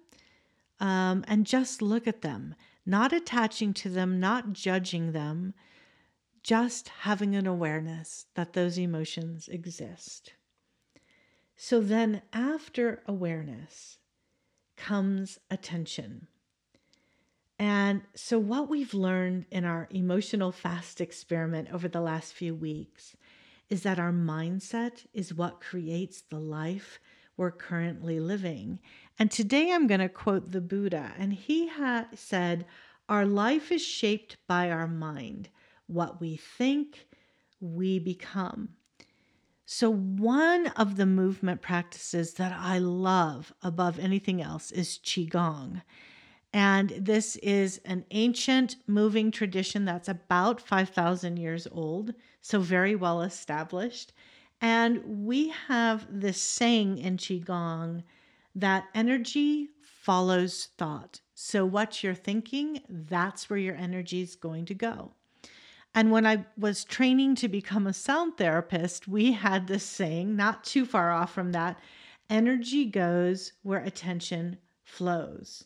um, 0.79 1.23
and 1.27 1.45
just 1.45 1.81
look 1.81 2.07
at 2.07 2.21
them, 2.21 2.55
not 2.85 3.13
attaching 3.13 3.73
to 3.75 3.89
them, 3.89 4.19
not 4.19 4.53
judging 4.53 5.11
them, 5.11 5.53
just 6.41 6.89
having 7.01 7.35
an 7.35 7.45
awareness 7.45 8.25
that 8.35 8.53
those 8.53 8.77
emotions 8.77 9.47
exist. 9.47 10.33
So 11.55 11.81
then, 11.81 12.21
after 12.31 13.03
awareness 13.05 13.97
comes 14.77 15.39
attention. 15.51 16.27
And 17.59 18.03
so, 18.15 18.39
what 18.39 18.69
we've 18.69 18.93
learned 18.93 19.45
in 19.51 19.65
our 19.65 19.89
emotional 19.91 20.53
fast 20.53 21.01
experiment 21.01 21.67
over 21.73 21.89
the 21.89 21.99
last 21.99 22.33
few 22.33 22.55
weeks 22.55 23.17
is 23.69 23.83
that 23.83 23.99
our 23.99 24.11
mindset 24.11 25.05
is 25.13 25.33
what 25.33 25.61
creates 25.61 26.21
the 26.21 26.39
life 26.39 26.99
we're 27.37 27.51
currently 27.51 28.19
living. 28.19 28.79
And 29.17 29.31
today 29.31 29.71
I'm 29.71 29.87
going 29.87 30.01
to 30.01 30.09
quote 30.09 30.51
the 30.51 30.61
Buddha, 30.61 31.13
and 31.17 31.31
he 31.33 31.67
had 31.67 32.07
said, 32.17 32.65
Our 33.07 33.25
life 33.25 33.71
is 33.71 33.81
shaped 33.81 34.37
by 34.47 34.69
our 34.69 34.87
mind. 34.87 35.49
What 35.87 36.19
we 36.19 36.35
think, 36.35 37.07
we 37.61 37.99
become. 37.99 38.69
So, 39.65 39.89
one 39.91 40.67
of 40.75 40.95
the 40.95 41.05
movement 41.05 41.61
practices 41.61 42.33
that 42.33 42.57
I 42.57 42.79
love 42.79 43.53
above 43.61 43.99
anything 43.99 44.41
else 44.41 44.71
is 44.71 44.99
Qigong. 45.03 45.83
And 46.51 46.89
this 46.89 47.35
is 47.37 47.79
an 47.85 48.05
ancient 48.09 48.77
moving 48.87 49.29
tradition 49.29 49.85
that's 49.85 50.09
about 50.09 50.59
5,000 50.59 51.37
years 51.37 51.67
old, 51.71 52.15
so 52.41 52.59
very 52.59 52.95
well 52.95 53.21
established. 53.21 54.13
And 54.61 55.25
we 55.25 55.53
have 55.67 56.07
this 56.09 56.41
saying 56.41 56.97
in 56.97 57.17
Qigong 57.17 58.03
that 58.55 58.85
energy 58.93 59.69
follows 59.81 60.69
thought. 60.77 61.21
So, 61.33 61.65
what 61.65 62.03
you're 62.03 62.15
thinking, 62.15 62.81
that's 62.89 63.49
where 63.49 63.59
your 63.59 63.75
energy 63.75 64.21
is 64.21 64.35
going 64.35 64.65
to 64.65 64.73
go. 64.73 65.13
And 65.95 66.11
when 66.11 66.25
I 66.25 66.45
was 66.57 66.83
training 66.83 67.35
to 67.35 67.47
become 67.47 67.87
a 67.87 67.93
sound 67.93 68.37
therapist, 68.37 69.07
we 69.07 69.31
had 69.31 69.67
this 69.67 69.83
saying, 69.83 70.35
not 70.35 70.63
too 70.63 70.85
far 70.85 71.11
off 71.11 71.33
from 71.33 71.51
that 71.53 71.79
energy 72.29 72.85
goes 72.85 73.53
where 73.63 73.79
attention 73.79 74.57
flows. 74.83 75.65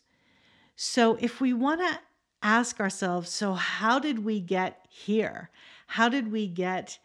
So, 0.76 1.18
if 1.20 1.42
we 1.42 1.54
want 1.54 1.82
to 1.82 2.00
ask 2.42 2.80
ourselves, 2.80 3.30
so 3.30 3.54
how 3.54 4.00
did 4.00 4.20
we 4.24 4.40
get 4.40 4.86
here? 4.90 5.50
How 5.88 6.10
did 6.10 6.32
we 6.32 6.48
get 6.48 7.00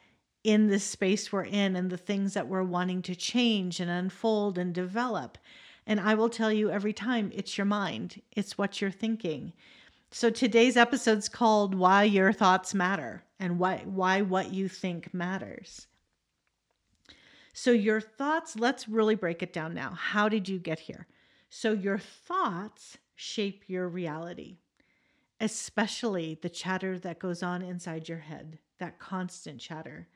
in 0.44 0.68
this 0.68 0.84
space 0.84 1.32
we're 1.32 1.44
in 1.44 1.76
and 1.76 1.90
the 1.90 1.96
things 1.96 2.34
that 2.34 2.48
we're 2.48 2.62
wanting 2.62 3.02
to 3.02 3.14
change 3.14 3.80
and 3.80 3.90
unfold 3.90 4.58
and 4.58 4.74
develop? 4.74 5.38
And 5.86 6.00
I 6.00 6.14
will 6.14 6.28
tell 6.28 6.52
you 6.52 6.70
every 6.70 6.92
time 6.92 7.30
it's 7.34 7.56
your 7.56 7.64
mind, 7.64 8.20
it's 8.32 8.58
what 8.58 8.80
you're 8.80 8.90
thinking. 8.90 9.52
So 10.10 10.30
today's 10.30 10.76
episode's 10.76 11.28
called 11.28 11.74
Why 11.74 12.04
Your 12.04 12.32
Thoughts 12.32 12.74
Matter 12.74 13.24
and 13.38 13.58
why 13.58 13.82
why 13.84 14.22
what 14.22 14.52
you 14.52 14.68
think 14.68 15.12
matters. 15.12 15.86
So 17.52 17.72
your 17.72 18.00
thoughts, 18.00 18.56
let's 18.56 18.88
really 18.88 19.16
break 19.16 19.42
it 19.42 19.52
down 19.52 19.74
now. 19.74 19.90
How 19.90 20.28
did 20.28 20.48
you 20.48 20.58
get 20.58 20.78
here? 20.78 21.06
So 21.50 21.72
your 21.72 21.98
thoughts 21.98 22.98
shape 23.16 23.64
your 23.66 23.88
reality 23.88 24.58
especially 25.40 26.38
the 26.40 26.48
chatter 26.48 26.98
that 26.98 27.18
goes 27.18 27.42
on 27.42 27.62
inside 27.62 28.08
your 28.08 28.18
head, 28.18 28.58
that 28.78 28.98
constant 28.98 29.60
chatter. 29.60 30.08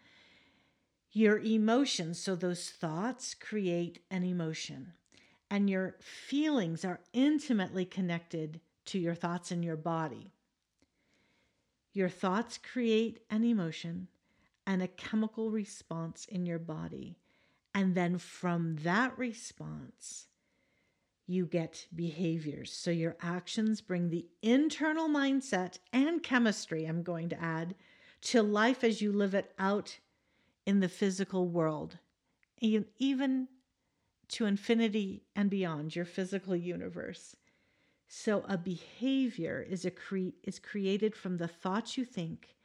Your 1.10 1.38
emotions, 1.38 2.18
so 2.18 2.34
those 2.34 2.70
thoughts 2.70 3.34
create 3.34 4.00
an 4.10 4.24
emotion, 4.24 4.94
and 5.50 5.68
your 5.68 5.96
feelings 6.00 6.84
are 6.84 7.00
intimately 7.12 7.84
connected 7.84 8.60
to 8.86 8.98
your 8.98 9.14
thoughts 9.14 9.52
in 9.52 9.62
your 9.62 9.76
body. 9.76 10.32
Your 11.92 12.08
thoughts 12.08 12.58
create 12.58 13.20
an 13.28 13.44
emotion 13.44 14.08
and 14.66 14.82
a 14.82 14.88
chemical 14.88 15.50
response 15.50 16.24
in 16.24 16.46
your 16.46 16.58
body. 16.58 17.18
And 17.74 17.94
then 17.94 18.18
from 18.18 18.76
that 18.82 19.16
response, 19.18 20.26
you 21.26 21.46
get 21.46 21.86
behaviors. 21.94 22.72
So 22.72 22.90
your 22.90 23.16
actions 23.20 23.80
bring 23.80 24.08
the 24.08 24.26
internal 24.42 25.08
mindset 25.08 25.78
and 25.92 26.22
chemistry, 26.22 26.84
I'm 26.84 27.02
going 27.02 27.28
to 27.30 27.42
add, 27.42 27.74
to 28.22 28.42
life 28.42 28.84
as 28.84 29.00
you 29.00 29.12
live 29.12 29.34
it 29.34 29.52
out 29.58 29.98
in 30.66 30.80
the 30.80 30.88
physical 30.88 31.48
world, 31.48 31.98
even 32.60 33.48
to 34.28 34.46
infinity 34.46 35.24
and 35.36 35.50
beyond 35.50 35.94
your 35.94 36.04
physical 36.04 36.56
universe. 36.56 37.36
So 38.08 38.44
a 38.48 38.56
behavior 38.56 39.64
is 39.68 39.84
a 39.84 39.90
cre- 39.90 40.36
is 40.42 40.58
created 40.58 41.16
from 41.16 41.36
the 41.36 41.48
thoughts 41.48 41.96
you 41.96 42.04
think 42.04 42.56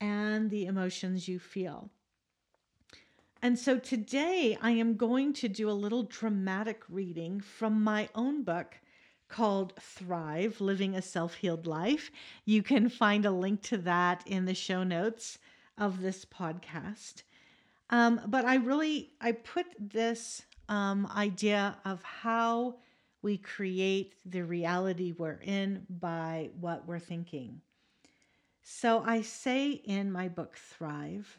and 0.00 0.50
the 0.50 0.66
emotions 0.66 1.28
you 1.28 1.38
feel. 1.38 1.90
And 3.42 3.58
so 3.58 3.78
today 3.78 4.58
I 4.60 4.72
am 4.72 4.96
going 4.96 5.32
to 5.34 5.48
do 5.48 5.70
a 5.70 5.72
little 5.72 6.02
dramatic 6.02 6.82
reading 6.88 7.40
from 7.40 7.82
my 7.82 8.08
own 8.14 8.42
book 8.42 8.78
called 9.30 9.72
Thrive 9.80 10.60
Living 10.60 10.94
a 10.94 11.02
Self 11.02 11.34
Healed 11.34 11.66
Life. 11.66 12.10
You 12.44 12.62
can 12.62 12.88
find 12.88 13.24
a 13.24 13.30
link 13.30 13.62
to 13.62 13.78
that 13.78 14.22
in 14.26 14.44
the 14.44 14.54
show 14.54 14.82
notes 14.82 15.38
of 15.78 16.02
this 16.02 16.24
podcast. 16.24 17.22
Um, 17.88 18.20
but 18.26 18.44
I 18.44 18.56
really 18.56 19.12
I 19.20 19.32
put 19.32 19.66
this 19.78 20.42
um, 20.68 21.10
idea 21.14 21.78
of 21.84 22.02
how 22.02 22.76
we 23.22 23.36
create 23.36 24.14
the 24.24 24.42
reality 24.42 25.12
we're 25.16 25.40
in 25.42 25.86
by 25.88 26.50
what 26.58 26.86
we're 26.86 26.98
thinking. 26.98 27.60
So 28.62 29.02
I 29.04 29.22
say 29.22 29.70
in 29.70 30.12
my 30.12 30.28
book 30.28 30.56
Thrive 30.56 31.38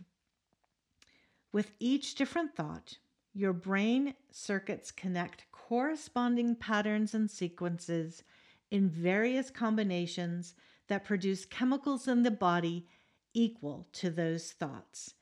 with 1.51 1.71
each 1.79 2.15
different 2.15 2.55
thought, 2.55 2.97
your 3.33 3.53
brain 3.53 4.13
circuits 4.31 4.91
connect 4.91 5.45
corresponding 5.51 6.55
patterns 6.55 7.13
and 7.13 7.29
sequences 7.29 8.23
in 8.69 8.89
various 8.89 9.49
combinations 9.49 10.53
that 10.87 11.05
produce 11.05 11.45
chemicals 11.45 12.07
in 12.07 12.23
the 12.23 12.31
body 12.31 12.87
equal 13.33 13.87
to 13.93 14.09
those 14.09 14.51
thoughts. 14.51 15.13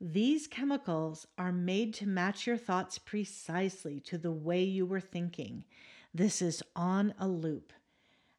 These 0.00 0.46
chemicals 0.46 1.26
are 1.38 1.52
made 1.52 1.94
to 1.94 2.06
match 2.06 2.46
your 2.46 2.58
thoughts 2.58 2.98
precisely 2.98 4.00
to 4.00 4.18
the 4.18 4.32
way 4.32 4.62
you 4.62 4.84
were 4.84 5.00
thinking. 5.00 5.64
This 6.12 6.42
is 6.42 6.62
on 6.74 7.14
a 7.18 7.26
loop. 7.26 7.72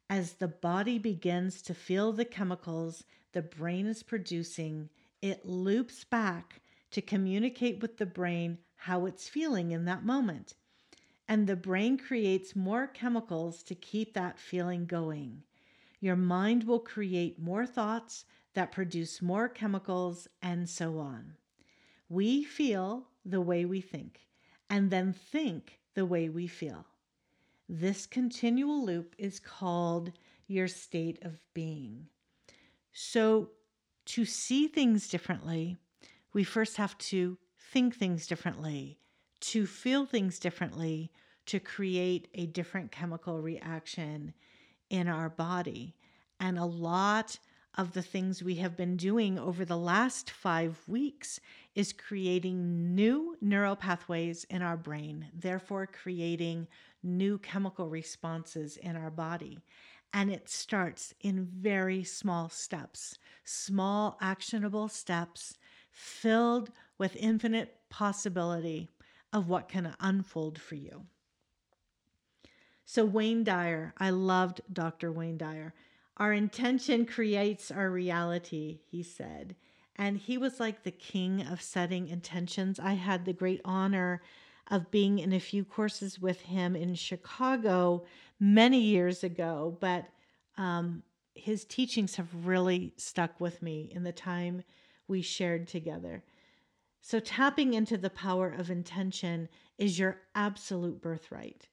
As 0.09 0.33
the 0.33 0.47
body 0.47 0.99
begins 0.99 1.63
to 1.63 1.73
feel 1.73 2.11
the 2.13 2.25
chemicals 2.25 3.03
the 3.33 3.41
brain 3.41 3.87
is 3.87 4.03
producing, 4.03 4.89
it 5.21 5.45
loops 5.45 6.03
back 6.03 6.61
to 6.91 7.01
communicate 7.01 7.81
with 7.81 7.97
the 7.97 8.05
brain 8.05 8.59
how 8.77 9.05
it's 9.05 9.27
feeling 9.27 9.71
in 9.71 9.85
that 9.85 10.05
moment. 10.05 10.53
And 11.27 11.45
the 11.45 11.55
brain 11.55 11.97
creates 11.97 12.55
more 12.55 12.87
chemicals 12.87 13.61
to 13.63 13.75
keep 13.75 14.13
that 14.13 14.39
feeling 14.39 14.85
going. 14.85 15.43
Your 15.99 16.15
mind 16.15 16.63
will 16.63 16.79
create 16.79 17.39
more 17.39 17.65
thoughts 17.65 18.25
that 18.53 18.71
produce 18.71 19.21
more 19.21 19.47
chemicals, 19.47 20.27
and 20.41 20.67
so 20.67 20.97
on. 20.97 21.33
We 22.09 22.43
feel 22.43 23.07
the 23.23 23.41
way 23.41 23.65
we 23.65 23.81
think, 23.81 24.21
and 24.69 24.89
then 24.89 25.13
think 25.13 25.79
the 25.93 26.07
way 26.07 26.29
we 26.29 26.47
feel. 26.47 26.85
This 27.69 28.05
continual 28.05 28.83
loop 28.83 29.13
is 29.17 29.39
called 29.39 30.11
your 30.47 30.67
state 30.67 31.19
of 31.23 31.37
being. 31.53 32.07
So, 32.93 33.51
to 34.05 34.25
see 34.25 34.67
things 34.67 35.07
differently, 35.09 35.77
we 36.33 36.43
first 36.43 36.77
have 36.77 36.97
to 36.97 37.37
think 37.71 37.95
things 37.95 38.27
differently, 38.27 38.99
to 39.39 39.65
feel 39.65 40.05
things 40.05 40.39
differently, 40.39 41.11
to 41.45 41.59
create 41.59 42.27
a 42.33 42.45
different 42.45 42.91
chemical 42.91 43.39
reaction 43.41 44.33
in 44.89 45.07
our 45.07 45.29
body. 45.29 45.95
And 46.39 46.57
a 46.57 46.65
lot 46.65 47.39
of 47.77 47.93
the 47.93 48.01
things 48.01 48.41
we 48.41 48.55
have 48.55 48.75
been 48.75 48.97
doing 48.97 49.37
over 49.37 49.63
the 49.63 49.77
last 49.77 50.31
five 50.31 50.81
weeks 50.87 51.39
is 51.75 51.93
creating 51.93 52.95
new 52.95 53.37
neural 53.39 53.75
pathways 53.75 54.43
in 54.45 54.61
our 54.61 54.77
brain, 54.77 55.27
therefore, 55.33 55.87
creating 55.87 56.67
new 57.03 57.37
chemical 57.37 57.87
responses 57.87 58.77
in 58.77 58.95
our 58.95 59.11
body. 59.11 59.59
And 60.13 60.31
it 60.31 60.49
starts 60.49 61.13
in 61.21 61.45
very 61.45 62.03
small 62.03 62.49
steps, 62.49 63.19
small 63.43 64.17
actionable 64.21 64.87
steps 64.87 65.57
filled 65.91 66.71
with 66.97 67.15
infinite 67.15 67.75
possibility 67.89 68.89
of 69.33 69.49
what 69.49 69.69
can 69.69 69.95
unfold 69.99 70.59
for 70.59 70.75
you. 70.75 71.05
So, 72.85 73.03
Wayne 73.03 73.43
Dyer, 73.43 73.93
I 73.97 74.11
loved 74.11 74.61
Dr. 74.71 75.11
Wayne 75.11 75.37
Dyer. 75.37 75.73
Our 76.15 76.33
intention 76.33 77.05
creates 77.05 77.69
our 77.69 77.89
reality, 77.89 78.79
he 78.89 79.03
said. 79.03 79.55
And 79.97 80.17
he 80.17 80.37
was 80.37 80.59
like 80.59 80.83
the 80.83 80.91
king 80.91 81.45
of 81.45 81.61
setting 81.61 82.07
intentions. 82.07 82.79
I 82.79 82.93
had 82.93 83.25
the 83.25 83.33
great 83.33 83.61
honor 83.65 84.21
of 84.69 84.91
being 84.91 85.19
in 85.19 85.33
a 85.33 85.39
few 85.39 85.63
courses 85.63 86.19
with 86.19 86.41
him 86.41 86.75
in 86.75 86.95
Chicago 86.95 88.05
many 88.39 88.79
years 88.79 89.23
ago, 89.23 89.77
but 89.79 90.05
um, 90.57 91.03
his 91.35 91.65
teachings 91.65 92.15
have 92.15 92.47
really 92.47 92.93
stuck 92.97 93.39
with 93.39 93.61
me 93.61 93.91
in 93.93 94.03
the 94.03 94.11
time 94.11 94.63
we 95.07 95.21
shared 95.21 95.67
together. 95.67 96.23
So, 97.09 97.21
tapping 97.21 97.73
into 97.73 97.97
the 97.97 98.09
power 98.09 98.49
of 98.49 98.69
intention 98.69 99.47
is 99.77 99.97
your 99.97 100.17
absolute 100.35 100.99
birthright. 100.99 101.69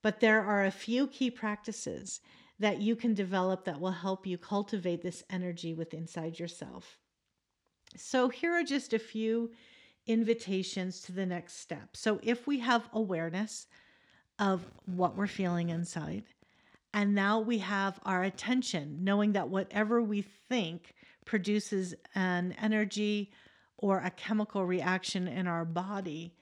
But 0.00 0.20
there 0.20 0.42
are 0.42 0.64
a 0.64 0.70
few 0.70 1.06
key 1.06 1.30
practices 1.30 2.22
that 2.58 2.80
you 2.80 2.96
can 2.96 3.12
develop 3.12 3.66
that 3.66 3.78
will 3.78 3.90
help 3.90 4.26
you 4.26 4.38
cultivate 4.38 5.02
this 5.02 5.22
energy 5.28 5.74
with 5.74 5.92
inside 5.92 6.38
yourself. 6.38 6.96
So, 7.94 8.30
here 8.30 8.54
are 8.54 8.64
just 8.64 8.94
a 8.94 8.98
few 8.98 9.50
invitations 10.06 11.02
to 11.02 11.12
the 11.12 11.26
next 11.26 11.58
step. 11.58 11.94
So, 11.94 12.18
if 12.22 12.46
we 12.46 12.60
have 12.60 12.88
awareness 12.94 13.66
of 14.38 14.64
what 14.86 15.14
we're 15.14 15.26
feeling 15.26 15.68
inside, 15.68 16.24
and 16.94 17.14
now 17.14 17.38
we 17.38 17.58
have 17.58 18.00
our 18.06 18.22
attention, 18.22 19.04
knowing 19.04 19.32
that 19.32 19.50
whatever 19.50 20.00
we 20.00 20.22
think 20.22 20.94
produces 21.26 21.94
an 22.14 22.54
energy 22.58 23.30
or 23.80 23.98
a 23.98 24.10
chemical 24.10 24.64
reaction 24.64 25.26
in 25.26 25.46
our 25.46 25.64
body. 25.64 26.34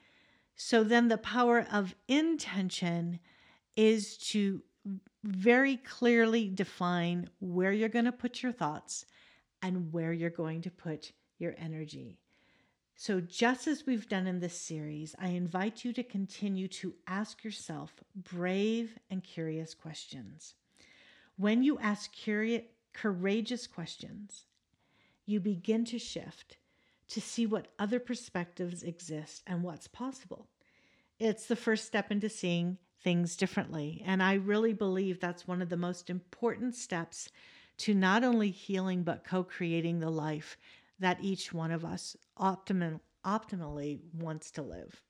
So 0.56 0.82
then 0.82 1.08
the 1.08 1.18
power 1.18 1.66
of 1.72 1.94
intention 2.08 3.20
is 3.76 4.16
to 4.18 4.60
very 5.22 5.76
clearly 5.76 6.48
define 6.48 7.30
where 7.38 7.72
you're 7.72 7.88
going 7.88 8.04
to 8.06 8.12
put 8.12 8.42
your 8.42 8.52
thoughts 8.52 9.06
and 9.62 9.92
where 9.92 10.12
you're 10.12 10.30
going 10.30 10.62
to 10.62 10.70
put 10.70 11.12
your 11.38 11.54
energy. 11.58 12.18
So, 12.96 13.20
just 13.20 13.68
as 13.68 13.86
we've 13.86 14.08
done 14.08 14.26
in 14.26 14.40
this 14.40 14.58
series, 14.58 15.14
I 15.20 15.28
invite 15.28 15.84
you 15.84 15.92
to 15.92 16.02
continue 16.02 16.66
to 16.68 16.94
ask 17.06 17.44
yourself 17.44 17.92
brave 18.16 18.98
and 19.08 19.22
curious 19.22 19.72
questions. 19.72 20.54
When 21.36 21.62
you 21.62 21.78
ask 21.78 22.10
curious, 22.12 22.64
courageous 22.92 23.68
questions, 23.68 24.46
you 25.26 25.38
begin 25.38 25.84
to 25.84 25.98
shift 26.00 26.56
to 27.08 27.20
see 27.20 27.46
what 27.46 27.68
other 27.78 27.98
perspectives 27.98 28.82
exist 28.82 29.42
and 29.46 29.62
what's 29.62 29.88
possible. 29.88 30.46
It's 31.18 31.46
the 31.46 31.56
first 31.56 31.86
step 31.86 32.10
into 32.10 32.28
seeing 32.28 32.78
things 33.02 33.36
differently. 33.36 34.02
And 34.06 34.22
I 34.22 34.34
really 34.34 34.72
believe 34.72 35.20
that's 35.20 35.48
one 35.48 35.62
of 35.62 35.68
the 35.68 35.76
most 35.76 36.10
important 36.10 36.74
steps 36.74 37.30
to 37.78 37.94
not 37.94 38.24
only 38.24 38.50
healing, 38.50 39.02
but 39.02 39.24
co 39.24 39.42
creating 39.44 40.00
the 40.00 40.10
life 40.10 40.58
that 40.98 41.18
each 41.22 41.52
one 41.52 41.70
of 41.70 41.84
us 41.84 42.16
optimal, 42.38 43.00
optimally 43.24 44.00
wants 44.14 44.50
to 44.52 44.62
live. 44.62 45.00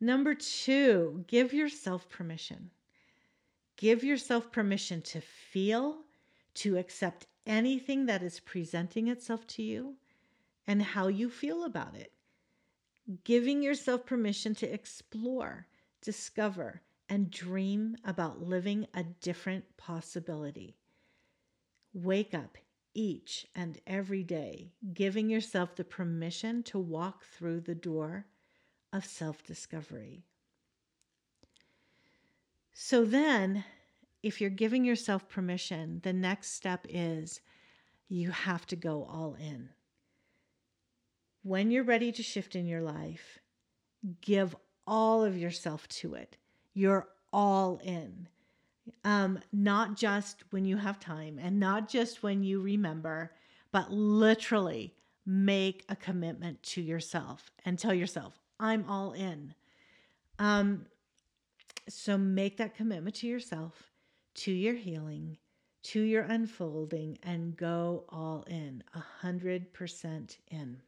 Number 0.00 0.34
two, 0.34 1.24
give 1.28 1.52
yourself 1.52 2.08
permission. 2.08 2.70
Give 3.76 4.02
yourself 4.02 4.50
permission 4.50 5.00
to 5.02 5.20
feel, 5.20 5.98
to 6.54 6.76
accept 6.76 7.26
anything 7.46 8.06
that 8.06 8.22
is 8.22 8.40
presenting 8.40 9.08
itself 9.08 9.46
to 9.46 9.62
you, 9.62 9.94
and 10.66 10.82
how 10.82 11.08
you 11.08 11.30
feel 11.30 11.64
about 11.64 11.94
it. 11.96 12.12
Giving 13.24 13.62
yourself 13.62 14.06
permission 14.06 14.54
to 14.56 14.72
explore, 14.72 15.66
discover, 16.00 16.82
and 17.08 17.30
dream 17.30 17.96
about 18.04 18.40
living 18.40 18.86
a 18.94 19.02
different 19.02 19.64
possibility. 19.76 20.76
Wake 21.92 22.34
up 22.34 22.56
each 22.94 23.46
and 23.54 23.80
every 23.86 24.22
day, 24.22 24.72
giving 24.94 25.28
yourself 25.28 25.74
the 25.74 25.84
permission 25.84 26.62
to 26.64 26.78
walk 26.78 27.24
through 27.24 27.60
the 27.60 27.74
door 27.74 28.26
of 28.92 29.04
self 29.04 29.42
discovery. 29.44 30.24
So 32.72 33.04
then, 33.04 33.64
if 34.22 34.40
you're 34.40 34.50
giving 34.50 34.84
yourself 34.84 35.28
permission, 35.28 36.00
the 36.02 36.12
next 36.12 36.52
step 36.52 36.86
is 36.88 37.40
you 38.08 38.30
have 38.30 38.66
to 38.66 38.76
go 38.76 39.04
all 39.04 39.34
in. 39.34 39.70
When 41.42 41.70
you're 41.70 41.84
ready 41.84 42.12
to 42.12 42.22
shift 42.22 42.54
in 42.54 42.66
your 42.66 42.82
life, 42.82 43.38
give 44.20 44.54
all 44.86 45.24
of 45.24 45.38
yourself 45.38 45.88
to 45.88 46.14
it. 46.14 46.36
You're 46.74 47.08
all 47.32 47.80
in 47.82 48.28
um, 49.04 49.38
not 49.52 49.96
just 49.96 50.44
when 50.50 50.64
you 50.64 50.76
have 50.76 50.98
time 50.98 51.38
and 51.40 51.58
not 51.58 51.88
just 51.88 52.22
when 52.22 52.42
you 52.42 52.60
remember, 52.60 53.32
but 53.72 53.90
literally 53.92 54.94
make 55.26 55.84
a 55.88 55.96
commitment 55.96 56.62
to 56.62 56.80
yourself 56.80 57.50
and 57.64 57.78
tell 57.78 57.94
yourself, 57.94 58.38
I'm 58.58 58.84
all 58.88 59.12
in. 59.12 59.54
Um, 60.38 60.86
so 61.88 62.16
make 62.18 62.56
that 62.58 62.74
commitment 62.74 63.16
to 63.16 63.26
yourself, 63.26 63.90
to 64.34 64.52
your 64.52 64.74
healing, 64.74 65.36
to 65.82 66.00
your 66.00 66.22
unfolding, 66.24 67.18
and 67.22 67.56
go 67.56 68.04
all 68.08 68.44
in, 68.48 68.82
a 68.94 68.98
hundred 68.98 69.72
percent 69.72 70.38
in. 70.50 70.80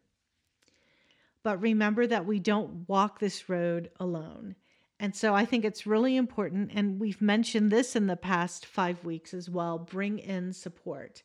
But 1.42 1.60
remember 1.60 2.06
that 2.06 2.26
we 2.26 2.38
don't 2.38 2.88
walk 2.88 3.18
this 3.18 3.48
road 3.48 3.90
alone. 3.98 4.54
And 5.00 5.16
so 5.16 5.34
I 5.34 5.44
think 5.44 5.64
it's 5.64 5.86
really 5.86 6.16
important, 6.16 6.70
and 6.74 7.00
we've 7.00 7.20
mentioned 7.20 7.72
this 7.72 7.96
in 7.96 8.06
the 8.06 8.16
past 8.16 8.64
five 8.64 9.04
weeks 9.04 9.34
as 9.34 9.50
well 9.50 9.76
bring 9.76 10.20
in 10.20 10.52
support. 10.52 11.24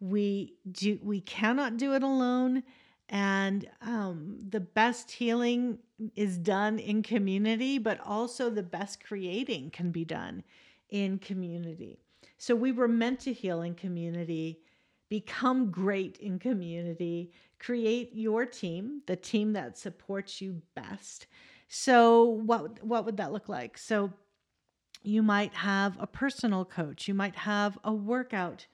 We 0.00 0.54
do 0.70 0.98
we 1.02 1.20
cannot 1.20 1.76
do 1.76 1.92
it 1.94 2.02
alone. 2.02 2.62
And 3.10 3.68
um, 3.82 4.38
the 4.48 4.60
best 4.60 5.10
healing 5.10 5.78
is 6.16 6.38
done 6.38 6.78
in 6.78 7.02
community, 7.02 7.76
but 7.76 8.00
also 8.00 8.48
the 8.48 8.62
best 8.62 9.04
creating 9.04 9.70
can 9.70 9.90
be 9.90 10.06
done 10.06 10.42
in 10.88 11.18
community. 11.18 11.98
So 12.38 12.54
we 12.54 12.72
were 12.72 12.88
meant 12.88 13.20
to 13.20 13.32
heal 13.34 13.60
in 13.60 13.74
community, 13.74 14.60
become 15.10 15.70
great 15.70 16.16
in 16.16 16.38
community, 16.38 17.32
create 17.62 18.10
your 18.12 18.44
team, 18.44 19.02
the 19.06 19.16
team 19.16 19.52
that 19.52 19.78
supports 19.78 20.40
you 20.40 20.60
best. 20.74 21.26
So 21.68 22.24
what 22.24 22.84
what 22.84 23.04
would 23.04 23.16
that 23.18 23.32
look 23.32 23.48
like? 23.48 23.78
So 23.78 24.12
you 25.02 25.22
might 25.22 25.54
have 25.54 25.96
a 26.00 26.06
personal 26.06 26.64
coach, 26.64 27.08
you 27.08 27.14
might 27.14 27.36
have 27.36 27.78
a 27.84 27.92
workout 27.92 28.66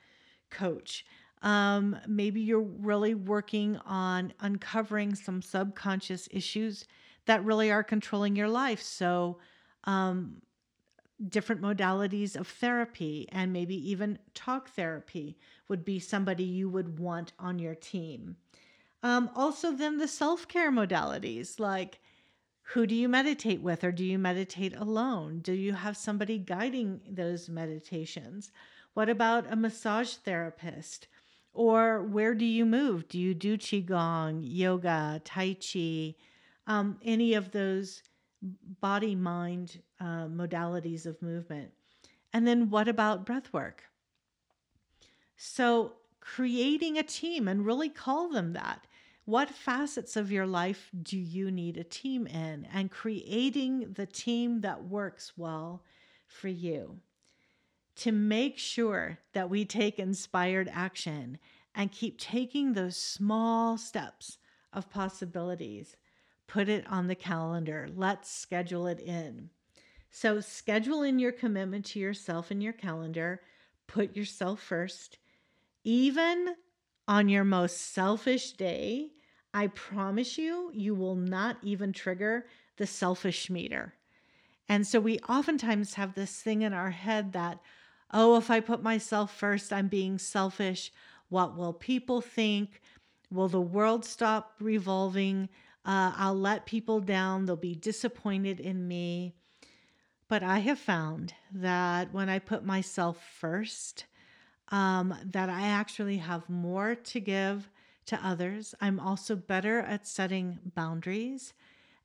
coach. 0.51 1.05
Um, 1.43 1.97
maybe 2.09 2.41
you're 2.41 2.61
really 2.61 3.15
working 3.15 3.77
on 3.87 4.33
uncovering 4.41 5.15
some 5.15 5.41
subconscious 5.41 6.29
issues 6.33 6.85
that 7.27 7.45
really 7.45 7.71
are 7.71 7.85
controlling 7.85 8.35
your 8.35 8.49
life. 8.49 8.83
So, 8.83 9.39
um, 9.85 10.43
different 11.29 11.61
modalities 11.61 12.37
of 12.37 12.47
therapy 12.47 13.29
and 13.31 13.53
maybe 13.53 13.77
even 13.91 14.19
talk 14.35 14.71
therapy 14.71 15.37
would 15.69 15.85
be 15.85 15.99
somebody 15.99 16.45
you 16.45 16.69
would 16.69 16.99
want 16.99 17.33
on 17.39 17.59
your 17.59 17.75
team. 17.75 18.37
Um, 19.03 19.31
also, 19.35 19.73
then 19.73 19.99
the 19.99 20.09
self 20.09 20.49
care 20.49 20.73
modalities 20.73 21.61
like 21.61 22.01
who 22.73 22.87
do 22.87 22.95
you 22.95 23.09
meditate 23.09 23.63
with 23.63 23.83
or 23.83 23.93
do 23.93 24.05
you 24.05 24.19
meditate 24.19 24.77
alone? 24.77 25.41
Do 25.41 25.53
you 25.53 25.73
have 25.73 25.97
somebody 25.97 26.39
guiding 26.39 27.01
those 27.09 27.49
meditations? 27.49 28.51
What 28.93 29.09
about 29.09 29.51
a 29.51 29.57
massage 29.57 30.15
therapist? 30.15 31.09
Or 31.55 32.03
where 32.03 32.35
do 32.35 32.45
you 32.45 32.67
move? 32.67 33.09
Do 33.09 33.19
you 33.19 33.33
do 33.33 33.57
qigong 33.57 34.41
yoga 34.43 35.23
tai 35.25 35.55
chi? 35.55 36.15
Um, 36.67 36.99
any 37.03 37.33
of 37.35 37.53
those 37.53 38.03
body 38.81 39.15
mind 39.15 39.81
uh, 40.01 40.27
modalities 40.27 41.07
of 41.07 41.21
movement. 41.23 41.71
And 42.33 42.47
then 42.47 42.71
what 42.71 42.87
about 42.87 43.25
breath 43.25 43.53
work? 43.53 43.85
So 45.37 45.95
creating 46.21 46.99
a 46.99 47.03
team 47.03 47.49
and 47.49 47.65
really 47.65 47.89
call 47.89 48.29
them 48.29 48.53
that 48.53 48.87
what 49.29 49.51
facets 49.51 50.17
of 50.17 50.33
your 50.33 50.47
life 50.47 50.91
do 51.03 51.19
you 51.19 51.51
need 51.51 51.77
a 51.77 51.85
team 51.85 52.27
in? 52.27 52.67
And 52.73 52.91
creating 52.91 53.93
the 53.93 54.07
team 54.07 54.63
that 54.63 54.85
works 54.85 55.35
well 55.37 55.83
for 56.27 56.49
you. 56.49 57.01
To 57.97 58.11
make 58.11 58.57
sure 58.57 59.19
that 59.35 59.51
we 59.51 59.67
take 59.67 59.99
inspired 59.99 60.71
action 60.73 61.37
and 61.75 61.93
keep 61.93 62.19
taking 62.19 62.73
those 62.73 62.97
small 62.97 63.77
steps 63.77 64.39
of 64.73 64.89
possibilities, 64.89 65.95
put 66.47 66.71
it 66.71 66.91
on 66.91 67.07
the 67.07 67.15
calendar. 67.15 67.87
Let's 67.95 68.31
schedule 68.31 68.87
it 68.87 68.99
in. 68.99 69.51
So, 70.11 70.41
schedule 70.41 71.03
in 71.03 71.19
your 71.19 71.33
commitment 71.33 71.85
to 71.87 71.99
yourself 71.99 72.51
in 72.51 72.63
your 72.63 72.73
calendar. 72.73 73.43
Put 73.89 74.17
yourself 74.17 74.63
first. 74.63 75.19
Even 75.85 76.55
on 77.07 77.29
your 77.29 77.45
most 77.45 77.93
selfish 77.93 78.53
day, 78.53 79.11
I 79.59 79.67
promise 79.67 80.39
you, 80.39 80.71
you 80.73 80.95
will 80.95 81.17
not 81.17 81.57
even 81.63 81.93
trigger 81.93 82.47
the 82.77 82.87
selfish 82.87 83.51
meter. 83.51 83.93
And 84.69 84.87
so 84.87 85.01
we 85.01 85.19
oftentimes 85.29 85.95
have 85.95 86.15
this 86.15 86.41
thing 86.41 86.63
in 86.63 86.73
our 86.73 86.91
head 86.93 87.33
that, 87.33 87.59
oh, 88.13 88.37
if 88.37 88.53
I 88.53 88.61
put 88.61 88.85
myself 88.85 89.37
first, 89.37 89.73
I'm 89.73 89.89
being 89.89 90.17
selfish. 90.17 90.93
What 91.29 91.57
will 91.57 91.73
people 91.73 92.21
think? 92.21 92.81
Will 93.33 93.49
the 93.49 93.61
world 93.61 94.05
stop 94.05 94.55
revolving? 94.61 95.49
Uh, 95.85 96.13
I'll 96.15 96.39
let 96.39 96.65
people 96.65 97.01
down. 97.01 97.45
They'll 97.45 97.57
be 97.57 97.75
disappointed 97.75 98.61
in 98.61 98.87
me. 98.87 99.35
But 100.29 100.45
I 100.45 100.61
have 100.61 100.79
found 100.79 101.35
that 101.53 102.13
when 102.13 102.29
I 102.29 102.39
put 102.39 102.65
myself 102.65 103.19
first, 103.41 104.05
um, 104.69 105.17
that 105.33 105.49
I 105.49 105.63
actually 105.63 106.19
have 106.19 106.49
more 106.49 106.95
to 106.95 107.19
give 107.19 107.69
to 108.09 108.27
others. 108.27 108.75
I'm 108.81 109.01
also 109.01 109.37
better 109.37 109.81
at 109.81 110.07
setting 110.07 110.59
boundaries. 110.75 111.55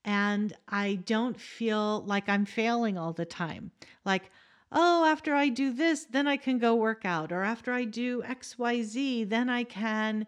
And 0.06 0.54
I 0.68 0.96
don't 0.96 1.40
feel 1.40 2.04
like 2.06 2.28
I'm 2.28 2.46
failing 2.46 2.98
all 2.98 3.14
the 3.14 3.26
time. 3.26 3.72
Like, 4.06 4.32
oh, 4.72 5.06
after 5.06 5.34
I 5.34 5.50
do 5.50 5.72
this, 5.72 6.06
then 6.06 6.28
I 6.28 6.38
can 6.38 6.58
go 6.58 6.76
work 6.76 7.06
out. 7.06 7.32
Or 7.32 7.44
after 7.44 7.72
I 7.72 7.86
do 7.86 8.22
XYZ, 8.24 9.30
then 9.30 9.50
I 9.50 9.64
can, 9.64 10.28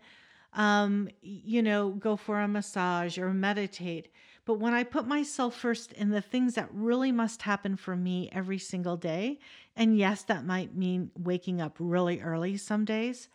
um, 0.53 1.09
you 1.21 1.61
know, 1.61 1.89
go 1.91 2.15
for 2.15 2.39
a 2.39 2.47
massage 2.47 3.17
or 3.17 3.33
meditate. 3.33 4.09
But 4.45 4.59
when 4.59 4.73
I 4.73 4.83
put 4.83 5.07
myself 5.07 5.55
first 5.55 5.91
in 5.93 6.11
the 6.11 6.21
things 6.21 6.53
that 6.53 6.69
really 6.71 7.11
must 7.11 7.41
happen 7.41 7.75
for 7.75 7.95
me 7.95 8.29
every 8.31 8.59
single 8.59 8.95
day, 8.95 9.39
and 9.75 9.97
yes, 9.97 10.23
that 10.23 10.45
might 10.45 10.75
mean 10.75 11.11
waking 11.17 11.59
up 11.59 11.75
really 11.79 12.21
early 12.21 12.55
some 12.55 12.85
days, 12.85 13.27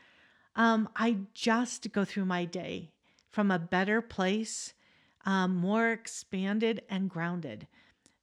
um, 0.57 0.89
I 0.97 1.19
just 1.35 1.93
go 1.93 2.05
through 2.05 2.25
my 2.25 2.45
day 2.45 2.91
from 3.31 3.51
a 3.51 3.59
better 3.59 4.01
place, 4.01 4.75
um, 5.25 5.57
more 5.57 5.91
expanded 5.91 6.83
and 6.89 7.09
grounded. 7.09 7.67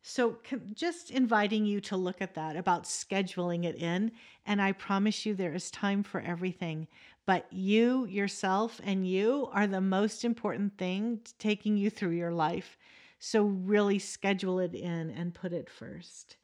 So, 0.02 0.38
just 0.74 1.12
inviting 1.12 1.66
you 1.66 1.82
to 1.82 1.98
look 1.98 2.22
at 2.22 2.36
that 2.36 2.56
about 2.56 2.86
scheduling 2.86 3.66
it 3.66 3.76
in. 3.76 4.14
And 4.46 4.62
I 4.62 4.72
promise 4.72 5.26
you, 5.26 5.36
there 5.36 5.54
is 5.54 5.70
time 5.70 6.02
for 6.02 6.22
everything. 6.22 6.88
But 7.26 7.46
you, 7.52 8.06
yourself, 8.06 8.80
and 8.86 9.06
you 9.06 9.50
are 9.52 9.68
the 9.68 9.82
most 9.82 10.24
important 10.24 10.78
thing 10.78 11.20
taking 11.40 11.76
you 11.76 11.90
through 11.90 12.12
your 12.12 12.32
life. 12.32 12.78
So, 13.20 13.44
really 13.44 14.00
schedule 14.00 14.60
it 14.60 14.74
in 14.74 15.10
and 15.10 15.34
put 15.34 15.52
it 15.52 15.70
first. 15.70 16.38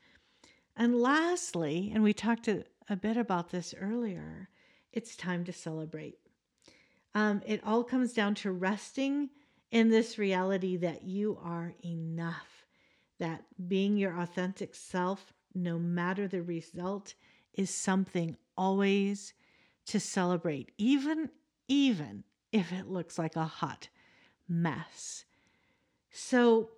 And 0.76 1.00
lastly, 1.00 1.92
and 1.94 2.04
we 2.04 2.14
talked 2.14 2.48
a, 2.50 2.66
a 2.90 2.98
bit 2.98 3.16
about 3.16 3.52
this 3.52 3.74
earlier, 3.80 4.50
it's 4.94 5.16
time 5.16 5.44
to 5.46 5.54
celebrate. 5.54 6.18
Um, 7.16 7.42
it 7.46 7.62
all 7.66 7.84
comes 7.84 8.14
down 8.14 8.36
to 8.36 8.52
resting 8.52 9.30
in 9.72 9.90
this 9.90 10.18
reality 10.18 10.78
that 10.78 11.04
you 11.04 11.38
are 11.44 11.74
enough 11.84 12.66
that 13.20 13.44
being 13.68 13.98
your 13.98 14.20
authentic 14.20 14.76
self, 14.76 15.34
no 15.54 15.78
matter 15.78 16.28
the 16.28 16.42
result, 16.42 17.14
is 17.54 17.70
something 17.70 18.38
always 18.58 19.34
to 19.86 20.00
celebrate, 20.00 20.72
even 20.78 21.30
even 21.68 22.24
if 22.52 22.72
it 22.72 22.88
looks 22.88 23.18
like 23.18 23.36
a 23.36 23.46
hot 23.46 23.88
mess. 24.48 25.26
So, 26.12 26.70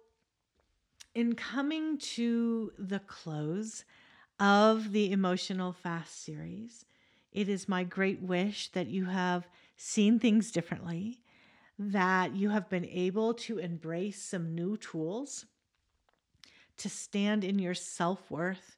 in 1.13 1.33
coming 1.33 1.97
to 1.97 2.71
the 2.77 2.99
close 2.99 3.83
of 4.39 4.91
the 4.91 5.11
Emotional 5.11 5.73
Fast 5.73 6.23
series, 6.23 6.85
it 7.35 7.49
is 7.49 7.67
my 7.67 7.83
great 7.83 8.21
wish 8.21 8.69
that 8.69 8.87
you 8.87 9.05
have 9.05 9.47
seen 9.75 10.19
things 10.19 10.51
differently, 10.51 11.19
that 11.77 12.33
you 12.33 12.49
have 12.49 12.69
been 12.69 12.85
able 12.85 13.33
to 13.33 13.57
embrace 13.57 14.23
some 14.23 14.55
new 14.55 14.77
tools 14.77 15.45
to 16.77 16.89
stand 16.89 17.43
in 17.43 17.59
your 17.59 17.73
self 17.73 18.31
worth 18.31 18.77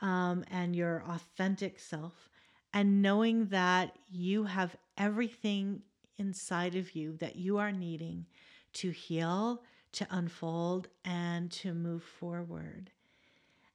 um, 0.00 0.44
and 0.50 0.76
your 0.76 1.02
authentic 1.08 1.80
self, 1.80 2.28
and 2.74 3.00
knowing 3.00 3.46
that 3.46 3.96
you 4.10 4.44
have 4.44 4.76
everything 4.98 5.80
inside 6.18 6.74
of 6.74 6.94
you 6.94 7.16
that 7.16 7.36
you 7.36 7.56
are 7.56 7.72
needing 7.72 8.26
to 8.74 8.90
heal, 8.90 9.62
to 9.92 10.06
unfold, 10.10 10.88
and 11.06 11.50
to 11.50 11.72
move 11.72 12.02
forward. 12.02 12.90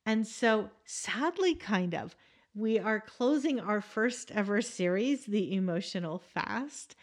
And 0.06 0.28
so, 0.28 0.70
sadly, 0.86 1.56
kind 1.56 1.96
of, 1.96 2.16
we 2.60 2.78
are 2.78 3.00
closing 3.00 3.58
our 3.60 3.80
first 3.80 4.32
ever 4.32 4.62
series, 4.62 5.26
The 5.26 5.56
Emotional 5.56 6.20
Fast. 6.20 6.96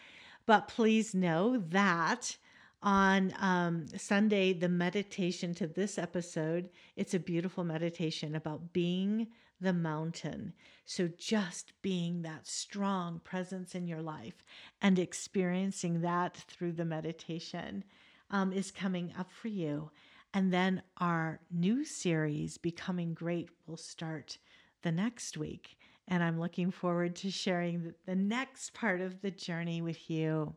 But 0.45 0.67
please 0.67 1.15
know 1.15 1.57
that 1.69 2.37
on 2.83 3.33
um, 3.39 3.87
Sunday, 3.97 4.53
the 4.53 4.69
meditation 4.69 5.55
to 5.55 5.65
this 5.65 5.97
episode, 5.97 6.69
it's 6.95 7.15
a 7.15 7.19
beautiful 7.19 7.63
meditation 7.63 8.35
about 8.35 8.71
being 8.71 9.27
the 9.59 9.73
mountain. 9.73 10.53
So, 10.85 11.09
just 11.17 11.73
being 11.81 12.21
that 12.21 12.45
strong 12.45 13.19
presence 13.23 13.73
in 13.73 13.87
your 13.87 14.03
life 14.03 14.45
and 14.79 14.99
experiencing 14.99 16.01
that 16.01 16.37
through 16.37 16.73
the 16.73 16.85
meditation 16.85 17.83
um, 18.29 18.53
is 18.53 18.69
coming 18.69 19.11
up 19.17 19.31
for 19.31 19.47
you. 19.47 19.89
And 20.35 20.53
then 20.53 20.83
our 20.97 21.39
new 21.51 21.83
series, 21.83 22.59
Becoming 22.59 23.15
Great, 23.15 23.49
will 23.65 23.77
start 23.77 24.37
the 24.83 24.91
next 24.91 25.37
week. 25.37 25.77
And 26.07 26.23
I'm 26.23 26.39
looking 26.39 26.71
forward 26.71 27.15
to 27.17 27.31
sharing 27.31 27.93
the 28.05 28.15
next 28.15 28.73
part 28.73 29.01
of 29.01 29.21
the 29.21 29.31
journey 29.31 29.81
with 29.81 30.09
you. 30.09 30.55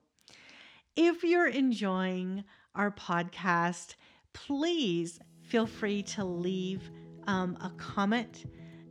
If 0.96 1.24
you're 1.24 1.48
enjoying 1.48 2.44
our 2.74 2.90
podcast, 2.90 3.94
please 4.32 5.18
feel 5.42 5.66
free 5.66 6.02
to 6.02 6.24
leave 6.24 6.90
um, 7.26 7.56
a 7.60 7.70
comment 7.70 8.44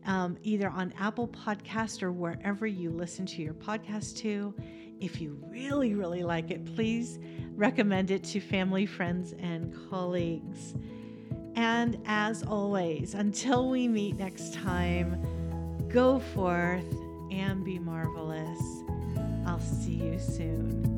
um, 0.06 0.38
either 0.44 0.70
on 0.70 0.94
Apple 0.98 1.28
Podcast 1.28 2.04
or 2.04 2.12
wherever 2.12 2.66
you 2.66 2.90
listen 2.90 3.26
to 3.28 3.42
your 3.42 3.54
podcast 3.54 4.18
to. 4.18 4.54
If 5.00 5.22
you 5.22 5.42
really, 5.48 5.94
really 5.94 6.24
like 6.24 6.52
it, 6.52 6.66
please 6.76 7.20
recommend 7.56 8.12
it 8.12 8.24
to 8.26 8.40
family, 8.40 8.86
friends, 8.86 9.34
and 9.40 9.74
colleagues. 9.90 10.74
And 11.60 12.02
as 12.06 12.42
always, 12.42 13.16
until 13.16 13.68
we 13.70 13.90
meet 13.90 14.18
next 14.18 14.54
time, 14.54 15.22
go 15.90 16.20
forth 16.20 16.86
and 17.32 17.66
be 17.66 17.78
marvelous. 17.78 18.62
I'll 19.46 19.60
see 19.60 19.96
you 19.96 20.18
soon. 20.20 20.89